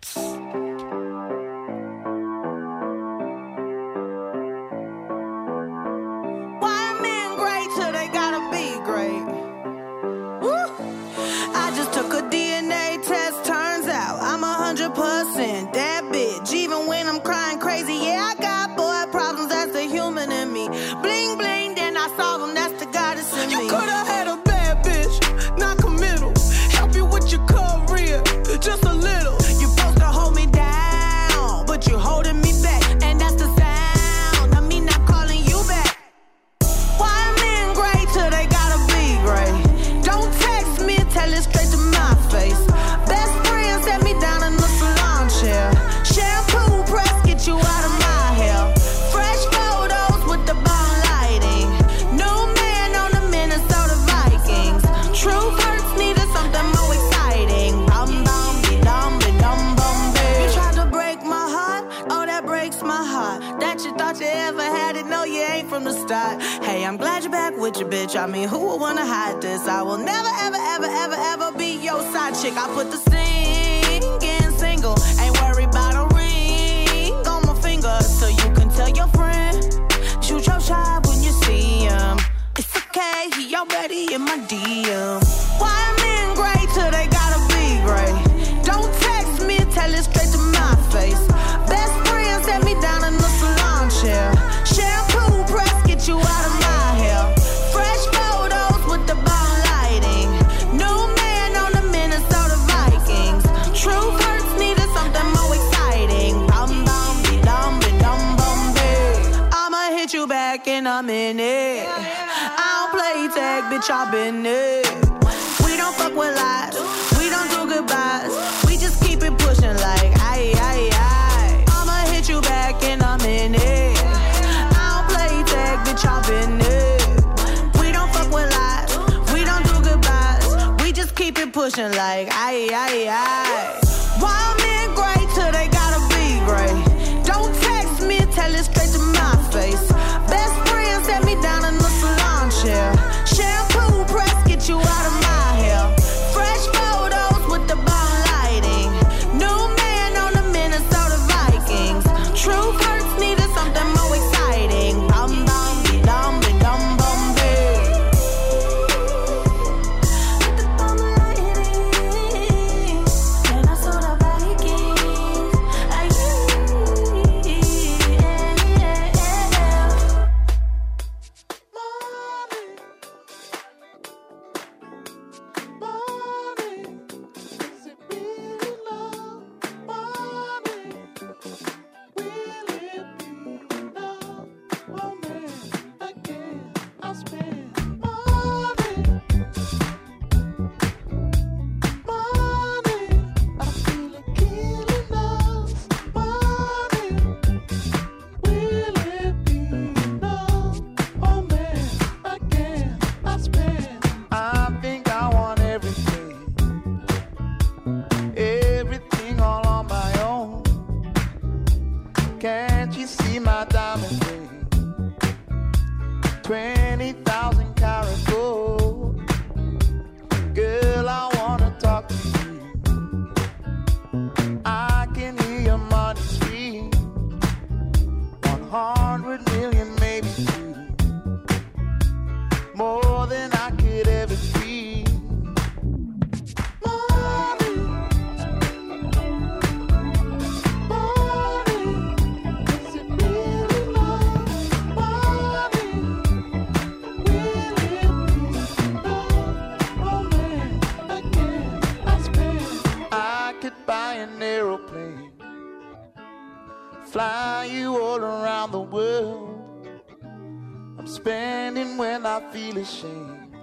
[262.52, 263.54] feel ashamed.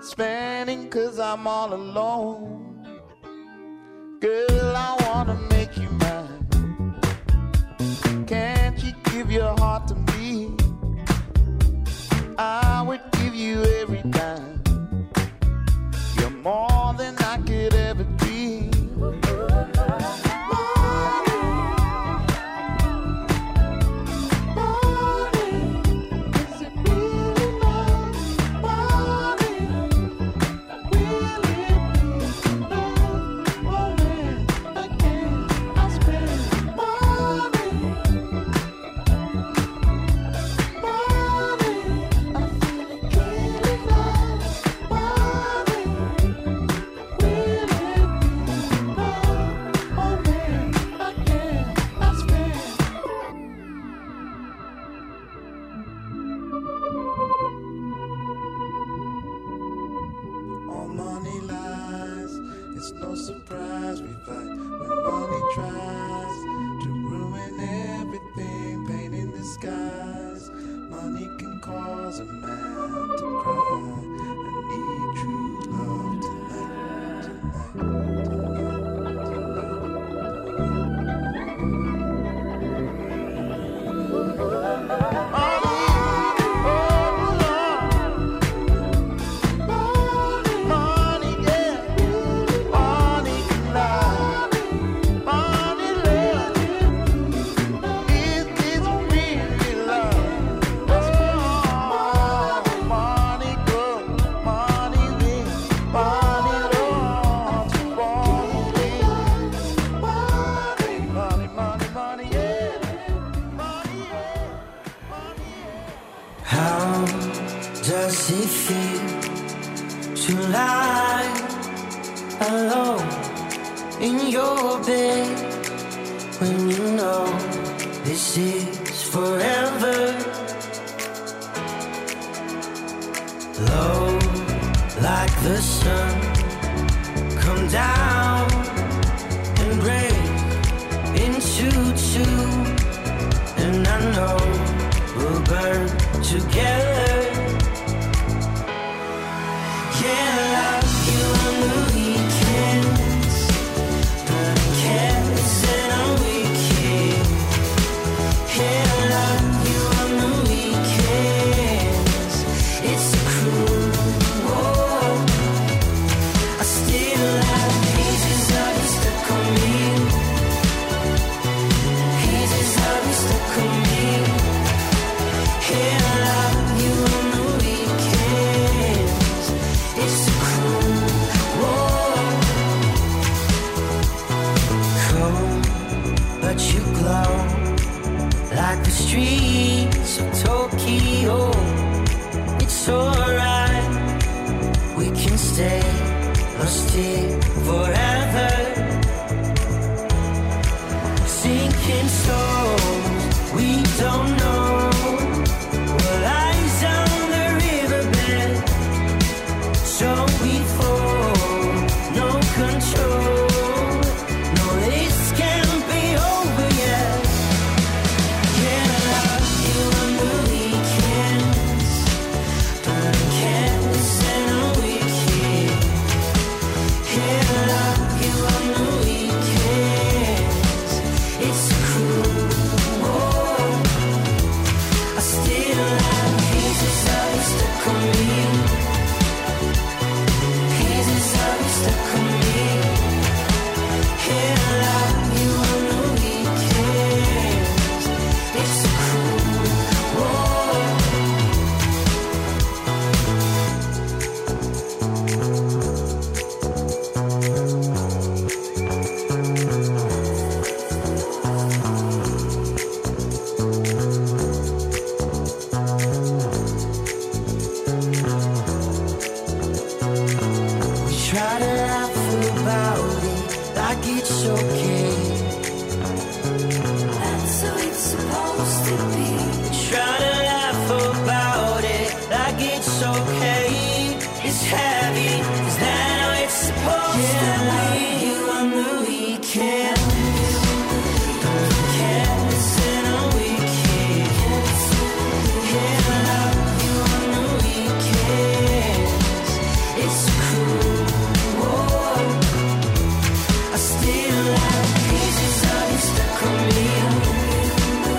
[0.00, 2.86] Spending cause I'm all alone.
[4.20, 6.94] Girl, I wanna make you mine.
[8.26, 10.54] Can't you give your heart to me?
[12.38, 14.62] I would give you every dime.
[16.18, 18.04] You're more than I could ever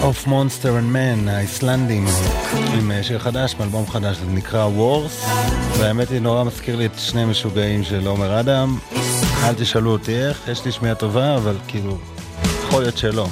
[0.05, 2.05] of Monster and Man, האיסלנדים,
[2.77, 5.29] עם אה, שיר חדש, מאלבום חדש, זה נקרא Wars,
[5.77, 8.77] והאמת היא נורא מזכיר לי את שני משוגעים של עומר אדם.
[9.43, 11.97] אל תשאלו אותי איך, יש לי שמיעה טובה, אבל כאילו,
[12.67, 13.27] יכול להיות שלא.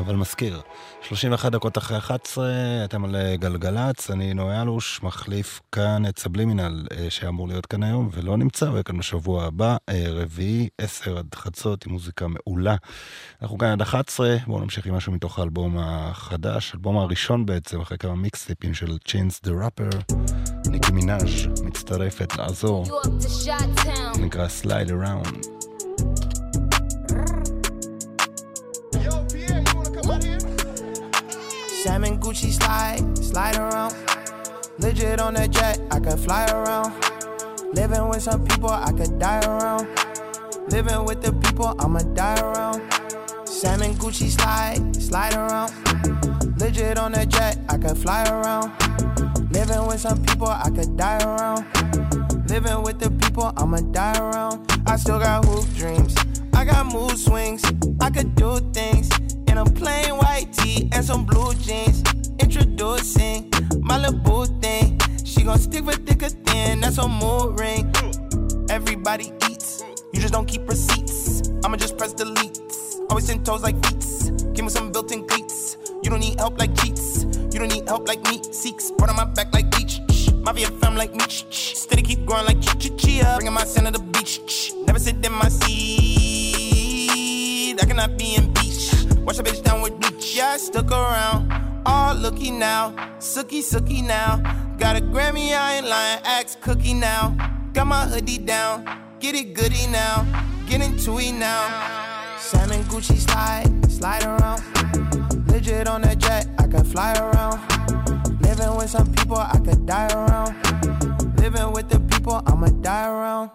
[0.00, 0.60] אבל מזכיר.
[1.02, 2.44] 31 דקות אחרי 11,
[2.84, 7.82] אתם על אה, גלגלצ, אני נועה אלוש, מחליף כאן את סבלימינל אה, שאמור להיות כאן
[7.82, 12.76] היום ולא נמצא, ויהיה כאן בשבוע הבא, אה, רביעי, 10 עד חצות, עם מוזיקה מעולה.
[13.42, 17.98] אנחנו כאן עד 11, בואו נמשיך עם משהו מתוך האלבום החדש, האלבום הראשון בעצם, אחרי
[17.98, 19.88] כמה מיקסטיפים של צ'יינס דה ראפר,
[20.66, 22.86] ניקי מנאז' מצטרפת לעזור,
[24.20, 25.59] נקרא סלייד אראונד.
[31.82, 33.94] Salmon Gucci slide, slide around.
[34.80, 36.92] Legit on that jet, I could fly around.
[37.72, 39.88] Living with some people, I could die around.
[40.68, 42.82] Living with the people, I'ma die around.
[43.46, 45.72] Salmon Gucci slide, slide around.
[46.60, 48.72] Legit on that jet, I could fly around.
[49.50, 51.64] Living with some people, I could die around.
[52.50, 54.70] Living with the people, I'ma die around.
[54.86, 56.14] I still got hoop dreams.
[56.52, 57.64] I got mood swings.
[58.02, 59.08] I could do things
[59.50, 62.02] in a plain white tee and some blue jeans.
[62.38, 63.50] Introducing
[63.80, 64.98] my little thing.
[65.24, 67.92] She gon' stick with thick or thin, that's a mood ring.
[68.70, 69.82] Everybody eats,
[70.12, 71.50] you just don't keep receipts.
[71.64, 72.60] I'ma just press delete.
[73.08, 74.30] Always ten toes like beats.
[74.54, 75.76] Give me some built in cleats.
[76.02, 77.24] You don't need help like cheats.
[77.24, 78.40] You don't need help like me.
[78.52, 80.00] Seeks, brought on my back like beach.
[80.44, 81.24] Mafia fam like me.
[81.28, 83.34] Steady keep growing like chi chia.
[83.36, 84.72] Bringing my son to the beach.
[84.86, 85.90] Never sit in my seat.
[87.82, 88.94] I cannot be in beach.
[89.24, 90.36] Watch a bitch down with beach.
[90.36, 91.52] Yeah, stuck around.
[91.86, 92.92] All looky now.
[93.18, 94.36] Sookie, sookie now.
[94.78, 96.20] Got a Grammy, I ain't lying.
[96.24, 97.36] Axe cookie now.
[97.72, 98.88] Got my hoodie down.
[99.20, 100.26] Get it goody now.
[100.66, 102.08] Get into it now.
[102.38, 104.62] Salmon Gucci slide, slide around.
[105.48, 107.60] Legit on that jet, I could fly around.
[108.40, 110.56] Living with some people, I could die around.
[111.38, 113.50] Living with the people, I'ma die around.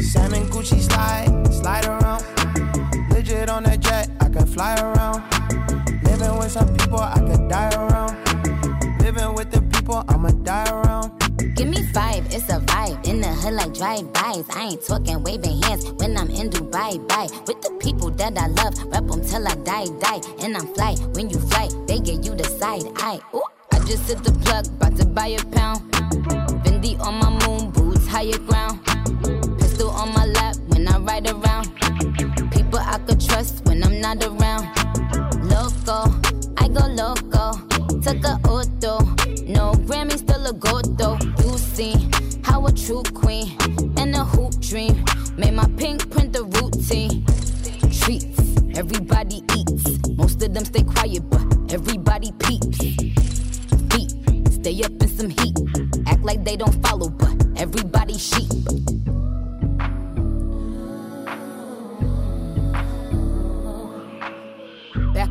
[0.00, 2.24] Salmon Gucci slide, slide around.
[3.24, 5.24] On that jet, I could fly around.
[6.04, 8.18] Living with some people, I could die around.
[9.00, 11.10] Living with the people, I'ma die around.
[11.56, 13.08] Give me five, it's a vibe.
[13.08, 14.44] In the hood like drive-bys.
[14.50, 17.00] I ain't talking waving hands when I'm in Dubai.
[17.08, 17.28] Bye.
[17.46, 20.20] With the people that I love, rep them till I die, die.
[20.44, 20.94] And I'm fly.
[21.14, 23.20] When you fly, they get you the side eye.
[23.34, 23.42] Ooh,
[23.72, 25.80] I just hit the plug, about to buy a pound.
[26.62, 28.84] Fendi on my moon, boots higher ground.
[29.58, 31.72] Pistol on my lap when I ride around.
[32.74, 34.66] People I could trust when I'm not around.
[35.44, 36.10] Loco,
[36.56, 37.52] I go loco.
[38.00, 38.98] Took a auto.
[39.46, 41.16] No Grammy, still a though.
[41.44, 41.94] You see
[42.42, 43.56] how a true queen
[43.96, 45.04] and a hoop dream
[45.36, 47.24] made my pink print the routine.
[48.00, 50.08] Treats, everybody eats.
[50.16, 52.78] Most of them stay quiet, but everybody peeps.
[53.90, 54.10] Feet,
[54.52, 55.56] stay up in some heat.
[56.08, 58.50] Act like they don't follow, but everybody sheep.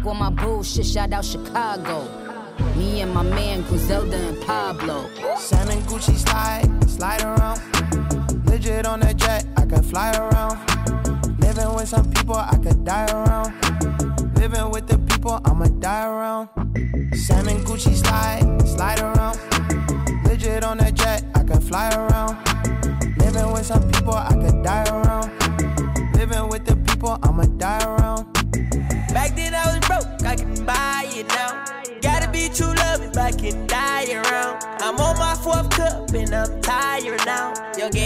[0.06, 2.08] On my bullshit, shout out Chicago.
[2.76, 5.10] Me and my man Griselda and Pablo.
[5.38, 7.62] Salmon Gucci slide, slide around.
[8.46, 10.60] Legit on that jet, I can fly around.
[11.40, 13.54] Living with some people, I could die around.
[14.36, 16.50] Living with the people, I'ma die around.
[17.16, 18.43] Salmon Gucci slide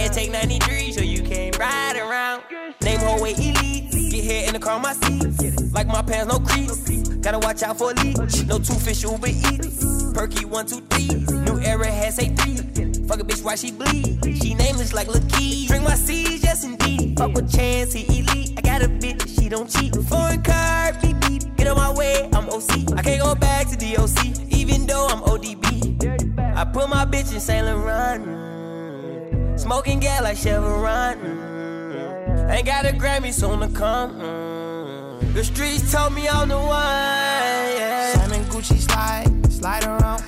[0.08, 2.42] Gas take 93, so you can't ride around.
[2.82, 3.90] Name whole way elite.
[3.92, 5.72] Get here in the car, my seat.
[5.72, 7.08] Like my pants, no crease.
[7.18, 8.46] Gotta watch out for leech.
[8.46, 10.12] No two fish, Uber eats.
[10.14, 11.08] Perky one, two, three.
[11.40, 12.56] New era has say three.
[13.06, 14.20] Fuck a bitch, why she bleed?
[14.40, 15.68] She nameless like Lakeith.
[15.68, 17.18] Drink my seeds, yes indeed.
[17.18, 18.54] Fuck with chance, he elite.
[18.56, 19.94] I got a bitch, she don't cheat.
[20.08, 21.56] Foreign car, beep beep.
[21.56, 22.96] Get on my way, I'm OC.
[22.96, 26.56] I can't go back to DOC, even though I'm ODB.
[26.56, 28.57] I put my bitch in Saint Laurent.
[29.58, 31.18] Smoking gas like Chevron.
[31.18, 32.50] mm.
[32.50, 34.12] Ain't got a Grammy soon to come.
[34.20, 35.34] mm.
[35.34, 36.68] The streets told me I'm the one.
[36.70, 38.12] Yeah.
[38.14, 40.22] Salmon Gucci slide, slide around.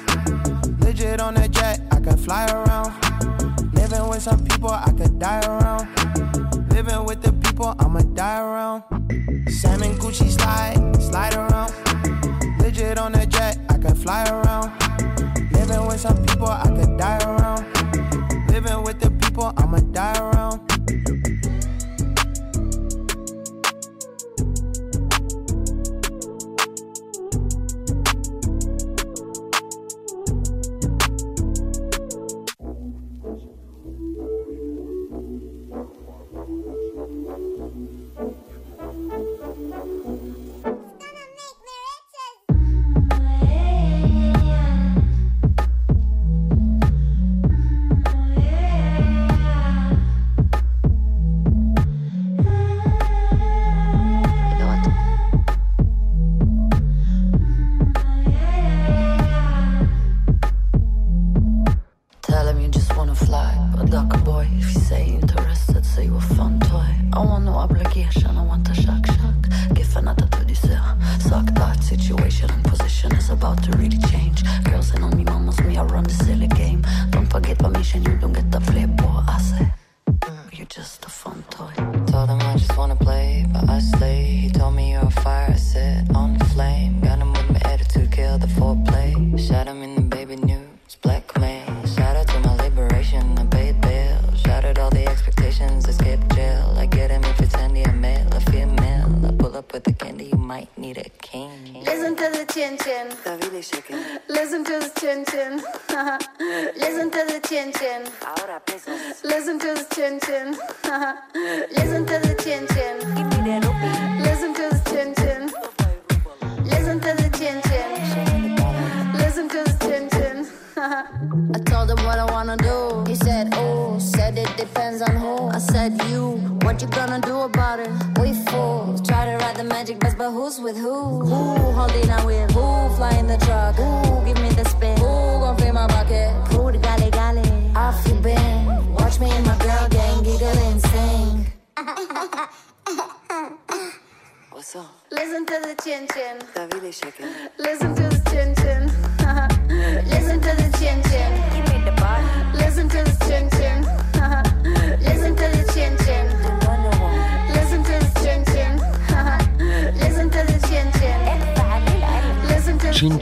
[0.81, 2.93] Legit on that jet, I can fly around.
[3.75, 5.89] Living with some people, I could die around.
[6.71, 8.83] Living with the people, I'ma die around.
[9.49, 11.73] Salmon Gucci slide, slide around.
[12.61, 14.71] Legit on that jet, I could fly around.
[15.53, 17.65] Living with some people, I could die around.
[18.49, 20.70] Living with the people, I'ma die around.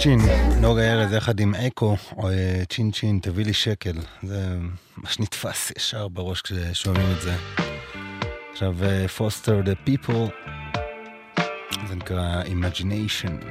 [0.00, 0.20] צ'ינצ'ין,
[0.60, 2.28] נוגה ארז יחד עם אקו, אה, או
[2.68, 3.92] צ'ינצ'ין, תביא לי שקל.
[4.22, 4.56] זה
[4.96, 7.34] מה שנתפס ישר בראש כששומעים את זה.
[8.52, 8.76] עכשיו,
[9.16, 10.28] פוסטר דה פיפול,
[11.88, 13.44] זה נקרא Imagination.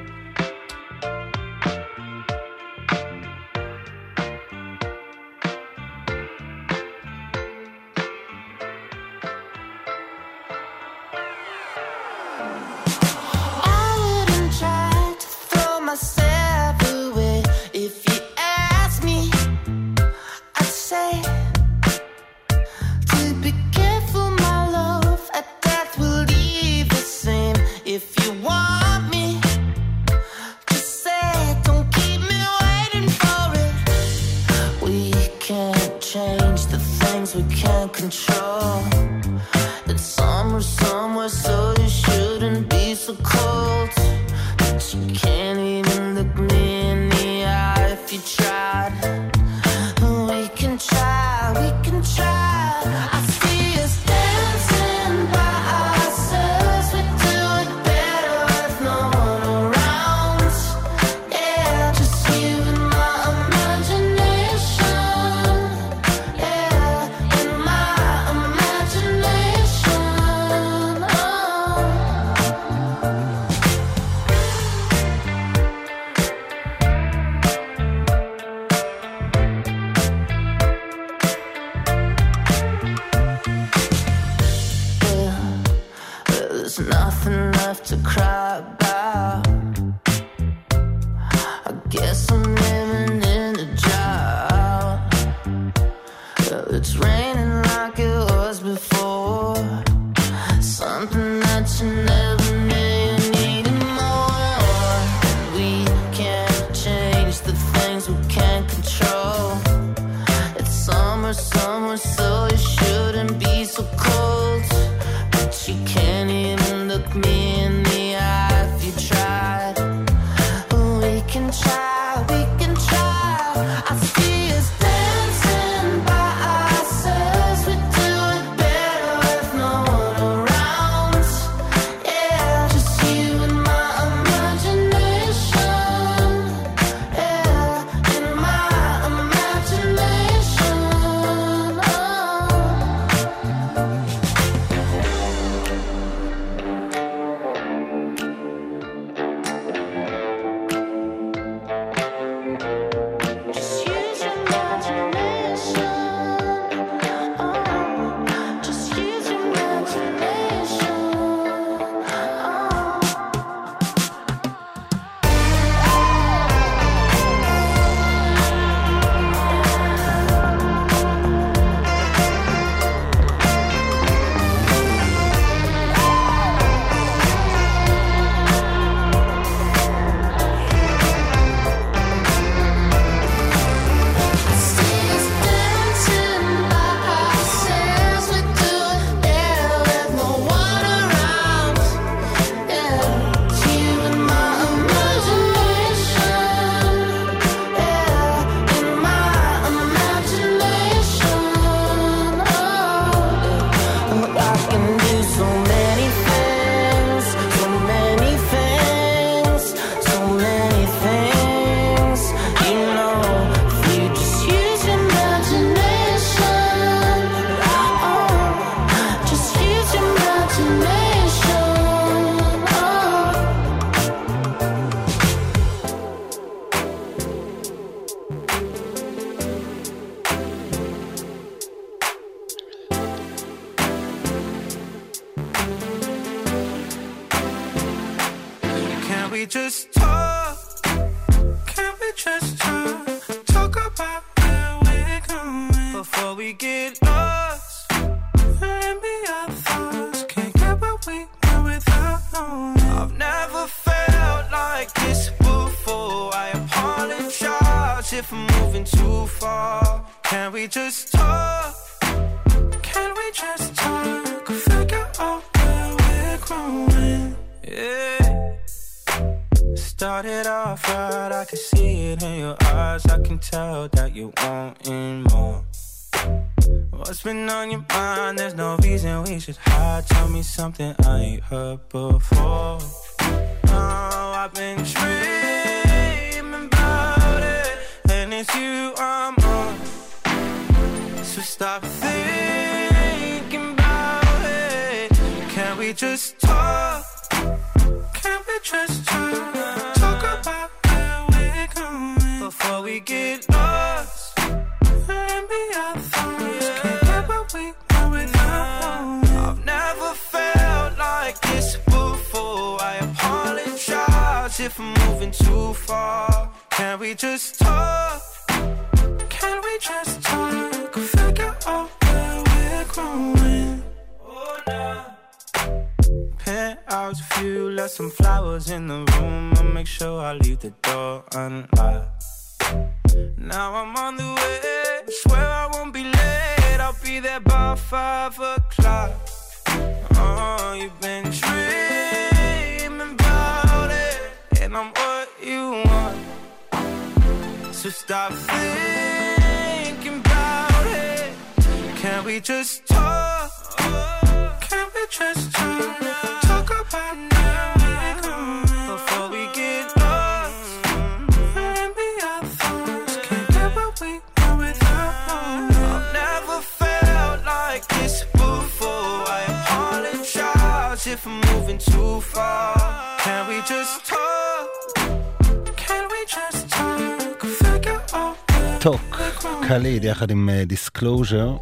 [380.97, 381.55] דיסקלוז'ר,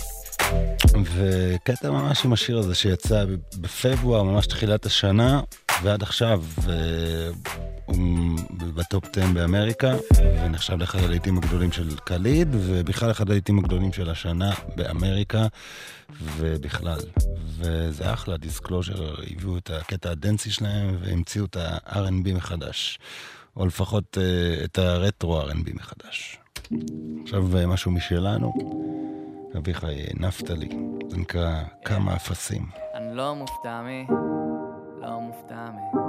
[1.13, 3.25] וקטע ממש עם השיר הזה שיצא
[3.57, 5.41] בפברואר, ממש תחילת השנה,
[5.83, 6.73] ועד עכשיו אה,
[7.85, 7.97] הוא
[8.75, 14.53] בטופ 10 באמריקה, ונחשב לאחד הלעיתים הגדולים של קליד, ובכלל אחד הלעיתים הגדולים של השנה
[14.75, 15.47] באמריקה,
[16.37, 16.99] ובכלל.
[17.57, 22.99] וזה אחלה, דיסקלוז'ר הביאו את הקטע הדנסי שלהם, והמציאו את ה-R&B מחדש,
[23.57, 26.37] או לפחות אה, את הרטרו R&B מחדש.
[27.23, 28.53] עכשיו אה, משהו משלנו,
[29.57, 30.69] אביחי נפתלי,
[31.09, 32.65] זה נקרא כמה אפסים.
[32.93, 34.07] אני לא מופתע מי,
[35.01, 35.99] לא מופתע מי.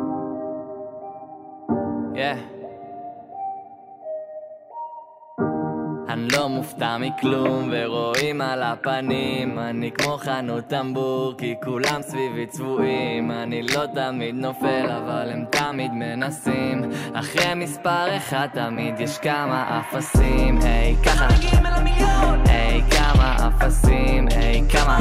[6.17, 13.31] אני לא מופתע מכלום ורואים על הפנים אני כמו חנות טמבור כי כולם סביבי צבועים.
[13.31, 16.91] אני לא תמיד נופל אבל הם תמיד מנסים.
[17.15, 20.59] אחרי מספר אחד תמיד יש כמה אפסים.
[20.63, 21.29] היי ככה
[23.49, 24.99] אפסים היי כמה?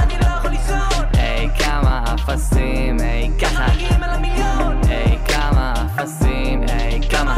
[1.13, 3.65] היי כמה אפסים היי ככה?
[4.87, 7.35] היי כמה אפסים היי כמה?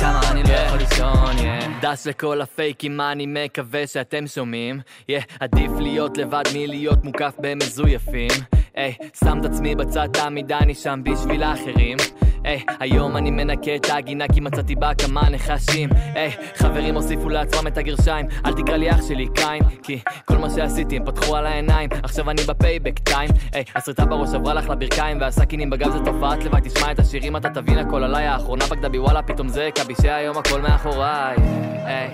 [0.00, 1.82] כמה אני לא יכול לישון yeah.
[1.82, 4.80] דש לכל הפייקים מה אני מקווה שאתם שומעים?
[5.00, 8.30] Yeah, עדיף להיות לבד מלהיות מוקף במזויפים
[8.78, 8.94] היי,
[9.24, 11.96] שם את עצמי בצד תמיד אני שם בשביל האחרים.
[12.44, 15.88] היי, היום אני מנקה את הגינה כי מצאתי בה כמה נחשים.
[16.14, 18.26] היי, חברים הוסיפו לעצמם את הגרשיים.
[18.46, 21.90] אל תקרא לי אח שלי קין כי כל מה שעשיתי הם פתחו על העיניים.
[22.02, 23.30] עכשיו אני בפייבק טיים.
[23.52, 26.60] היי, הסריטה בראש עברה לך לברכיים והסכינים בגב זה תופעת לוואי.
[26.60, 28.26] תשמע את השירים אתה תבין הכל עליי.
[28.26, 31.36] האחרונה בגדה בי וואלה פתאום זה כבי שהיום הכל מאחוריי.
[31.84, 32.10] היי,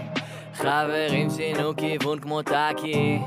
[0.54, 3.18] חברים שינו כיוון כמו טאקי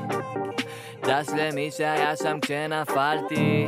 [1.08, 3.68] דש למי שהיה שם כשנפלתי.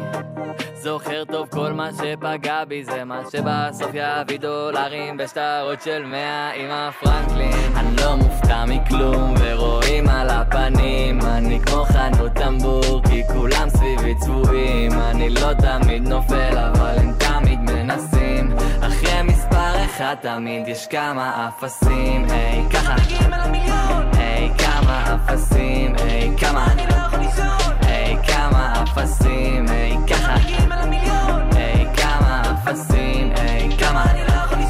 [0.73, 6.71] זוכר טוב כל מה שפגע בי זה מה שבסוף יביא דולרים ושטרות של מאה עם
[6.71, 7.75] הפרנקלין.
[7.75, 14.91] אני לא מופתע מכלום ורואים על הפנים אני כמו חנות טמבור כי כולם סביבי צבועים.
[14.91, 18.53] אני לא תמיד נופל אבל הם תמיד מנסים.
[18.81, 22.25] אחרי מספר אחד תמיד יש כמה אפסים.
[22.29, 22.95] היי ככה
[24.49, 26.67] היי כמה אפסים היי כמה.
[27.81, 30.35] היי כמה אפסים היי ככה.
[31.55, 34.03] היי כמה אפסים היי כמה.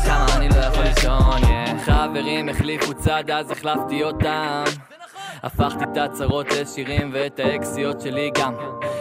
[0.05, 1.79] כמה אני לא יכול לישון yeah.
[1.85, 4.63] חברים החליפו צד אז החלפתי אותם
[5.43, 8.53] הפכתי את הצרות לשירים ואת האקסיות שלי גם.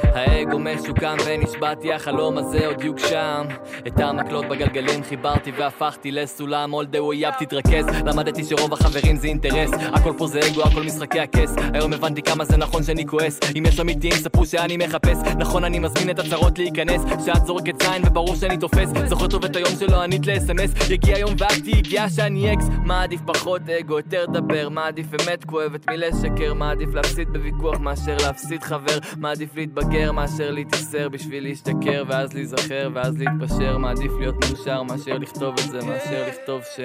[0.03, 3.47] האגו משוקם ונשבעתי החלום הזה עוד יוגשם.
[3.87, 6.75] את המקלות בגלגלים חיברתי והפכתי לסולם.
[6.75, 7.87] All the way up תתרכז.
[8.07, 9.71] למדתי שרוב החברים זה אינטרס.
[9.93, 11.55] הכל פה זה אגו הכל משחקי הכס.
[11.75, 13.41] היום הבנתי כמה זה נכון שאני כועס.
[13.59, 15.19] אם יש אמיתיים ספרו שאני מחפש.
[15.39, 17.03] נכון אני מזמין את הצרות להיכנס.
[17.27, 18.89] שאת זורקת זין וברור שאני תופס.
[19.07, 22.65] זוכר טוב את היום שלא ענית ל-SMS יגיע יום ואת תהיי הגיעה שאני אקס.
[22.85, 24.69] מעדיף פחות אגו יותר דבר.
[24.69, 25.89] מעדיף אמת כואבת
[26.31, 28.99] מלשקר מעדיף להפסיד בוויכוח מאשר להפסיד חבר.
[29.17, 33.79] מעדיף להתבגר מאשר להתייסר בשביל להשתכר ואז להיזכר ואז להתפשר.
[33.79, 36.81] מעדיף להיות מאושר מאשר לכתוב את זה מאשר לכתוב ש...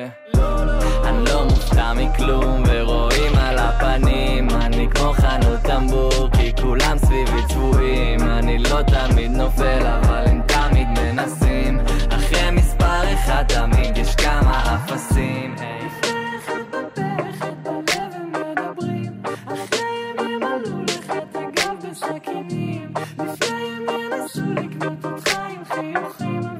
[1.03, 8.19] אני לא מופתע מכלום ורואים על הפנים אני כמו חנות טמבור כי כולם סביבי צבועים.
[8.21, 11.79] אני לא תמיד נופל אבל הם תמיד מנסים.
[12.09, 15.55] אחרי מספר אחד תמיד יש כמה אפסים
[24.33, 26.52] Sulik nam po twoim chwil,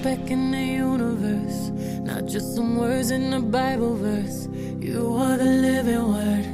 [0.00, 1.68] Speck in the universe,
[2.00, 4.48] not just some words in a Bible verse.
[4.80, 6.46] You are the living word.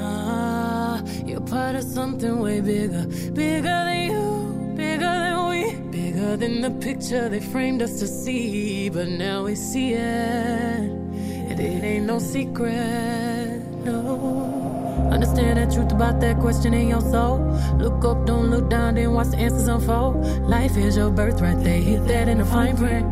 [0.00, 3.06] Ah, you're part of something way bigger.
[3.34, 8.88] Bigger than you, bigger than we, bigger than the picture they framed us to see.
[8.88, 10.00] But now we see it.
[10.00, 15.08] And it ain't no secret, no.
[15.12, 17.47] Understand that truth about that question in your soul.
[17.78, 20.24] Look up, don't look down, then watch the answers unfold.
[20.42, 23.06] Life is your birthright, they hit that in the fine print.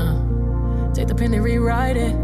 [0.00, 2.14] Uh, take the pen and rewrite it.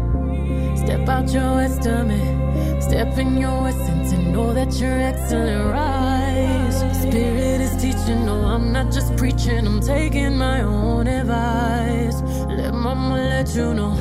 [0.77, 5.71] Step out your estimate, step in your essence, and know that you're excellent.
[5.71, 7.01] Rise.
[7.01, 12.21] Spirit is teaching, no, I'm not just preaching, I'm taking my own advice.
[12.47, 13.91] Let mama let you know.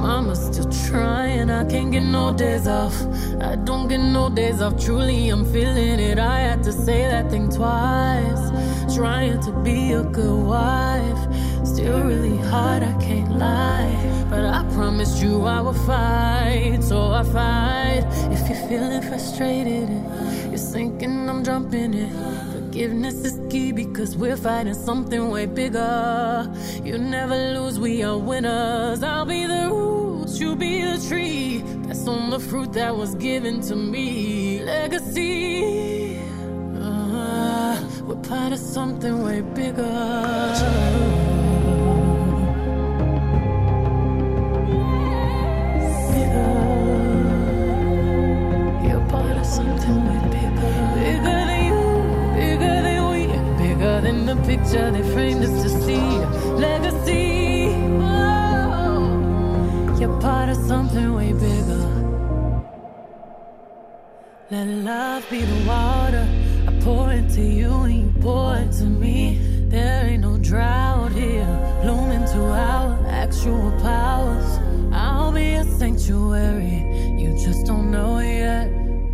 [0.00, 2.94] Mama's still trying, I can't get no days off.
[3.40, 6.18] I don't get no days off, truly, I'm feeling it.
[6.18, 8.44] I had to say that thing twice.
[8.96, 11.22] Trying to be a good wife,
[11.72, 13.96] still really hard, I can't lie.
[14.30, 18.04] But I promised you I would fight, so I fight.
[18.34, 19.88] If you're feeling frustrated
[20.52, 22.10] you're sinking, I'm jumping in.
[22.54, 26.50] Forgiveness is key because we're fighting something way bigger.
[26.82, 29.02] You never lose, we are winners.
[29.02, 31.62] I'll be the roots, you be the tree.
[31.86, 34.64] That's on the fruit that was given to me.
[34.64, 35.97] Legacy.
[38.28, 40.98] Part of something way bigger.
[54.28, 56.06] The picture they framed us to see.
[56.66, 57.72] Legacy.
[58.02, 61.84] Oh, you're part of something way bigger.
[64.50, 66.37] Let love be the water
[66.82, 69.38] Pour into you and you pour into me.
[69.68, 74.58] There ain't no drought here, blooming to our actual powers.
[74.92, 76.78] I'll be a sanctuary.
[77.20, 78.70] You just don't know it yet.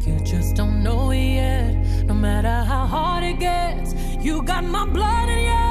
[0.06, 2.06] You just don't know it yet.
[2.06, 5.63] No matter how hard it gets, you got my blood in you,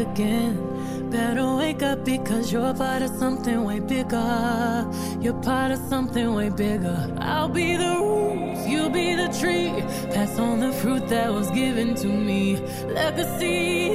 [0.00, 1.10] again.
[1.10, 4.88] Better wake up because you're part of something way bigger.
[5.20, 7.16] You're part of something way bigger.
[7.18, 9.70] I'll be the roof, you'll be the tree.
[10.14, 12.56] Pass on the fruit that was given to me.
[12.86, 13.90] Legacy.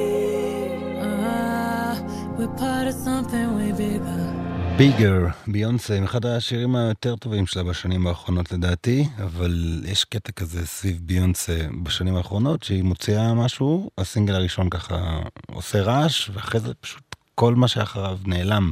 [1.00, 1.98] Uh,
[2.36, 4.35] we're part of something way bigger.
[4.76, 10.66] ביגר, ביונסה, עם אחד השירים היותר טובים שלה בשנים האחרונות לדעתי, אבל יש קטע כזה
[10.66, 17.16] סביב ביונסה בשנים האחרונות, שהיא מוציאה משהו, הסינגל הראשון ככה עושה רעש, ואחרי זה פשוט
[17.34, 18.70] כל מה שאחריו נעלם.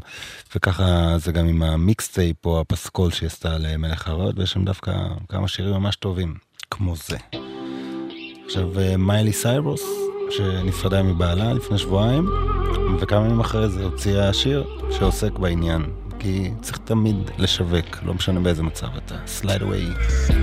[0.57, 4.93] וככה זה גם עם המיקסטייפ או הפסקול שהיא עשתה למלך הרעות, ויש שם דווקא
[5.29, 6.35] כמה שירים ממש טובים,
[6.71, 7.17] כמו זה.
[8.47, 10.14] עכשיו אה, מיילי סיירוס.
[10.37, 12.29] שנפרדה מבעלה לפני שבועיים,
[13.01, 15.83] וכמה ימים אחרי זה הוציאה שיר שעוסק בעניין,
[16.19, 19.15] כי צריך תמיד לשווק, לא משנה באיזה מצב אתה.
[19.41, 20.35] Slide away.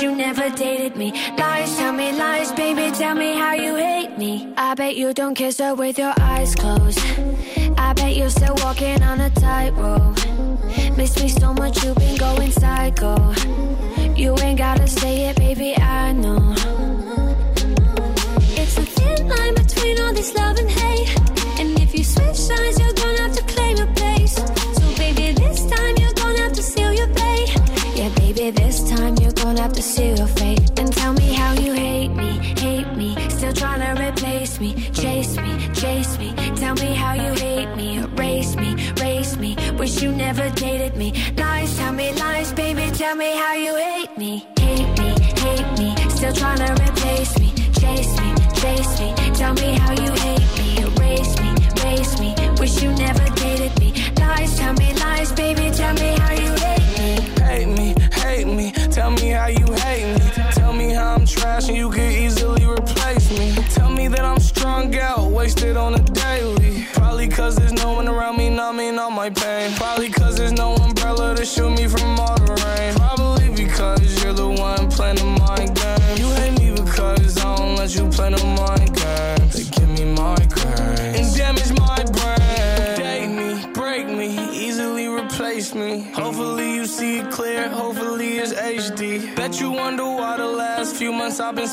[0.00, 1.12] you never dated me.
[1.38, 4.52] Lies, tell me lies, baby, tell me how you hate me.
[4.56, 6.98] I bet you don't kiss her with your eyes closed.
[7.78, 10.18] I bet you're still walking on a tightrope.
[10.96, 13.32] Miss me so much, you've been going psycho.
[14.14, 16.54] You ain't gotta say it, baby, I know.
[18.60, 21.20] It's a thin line between all this love and hate.
[21.60, 22.75] And if you switch sides,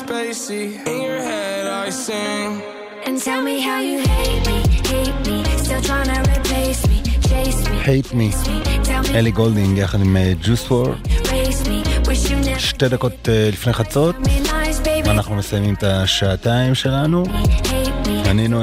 [0.02, 0.86] been spacey.
[0.86, 2.62] In your head I sing.
[3.06, 4.58] And tell me how you hate me,
[4.92, 6.98] hate me, still trying to replace me.
[7.28, 8.30] Chase me, hate me.
[9.14, 10.94] אלי גולדינג יחד עם ג'וס וור.
[12.58, 14.16] שתי דקות אה, לפני חצות.
[15.04, 17.24] ואנחנו מסיימים את השעתיים שלנו.
[18.26, 18.62] אני נו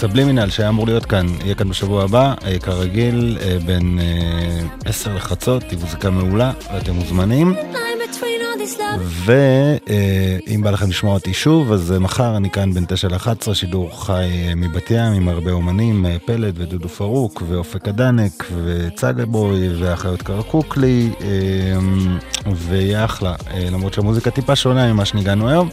[0.00, 5.14] סבלימינל שהיה אמור להיות כאן, יהיה כאן בשבוע הבא, אה, כרגיל, אה, בין אה, 10
[5.14, 7.54] לחצות, היא מוזיקה מעולה, ואתם מוזמנים.
[9.24, 14.04] ואם בא לכם לשמוע אותי שוב, אז אה, מחר אני כאן בין 9 ל-11, שידור
[14.04, 19.68] חי אה, מבת ים עם הרבה אומנים, אה, פלד ודודו פרוק, ואופק הדנק, וצגה בוי,
[19.78, 21.26] ואחיות קרקוקלי, אה,
[22.56, 25.68] ויהיה אחלה, אה, למרות שהמוזיקה טיפה שונה ממה שניגענו היום.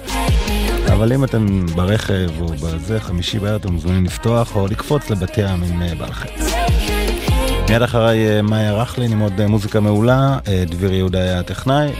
[0.97, 5.63] אבל אם אתם ברכב או בזה, חמישי בערב, אתם מוזמנים לפתוח או לקפוץ לבת ים
[5.63, 6.29] אם אה, בא לכם.
[7.69, 10.37] מיד אחריי אה, מאיה רכלין עם עוד אה, מוזיקה מעולה,
[10.67, 11.91] דביר יהודה היה הטכנאי.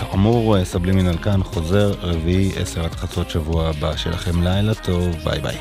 [0.00, 3.96] כאמור, אה, סבלימינל כאן חוזר רביעי, עשר עד חצות שבוע הבא.
[3.96, 5.56] שיהיה לכם לילה טוב, ביי ביי.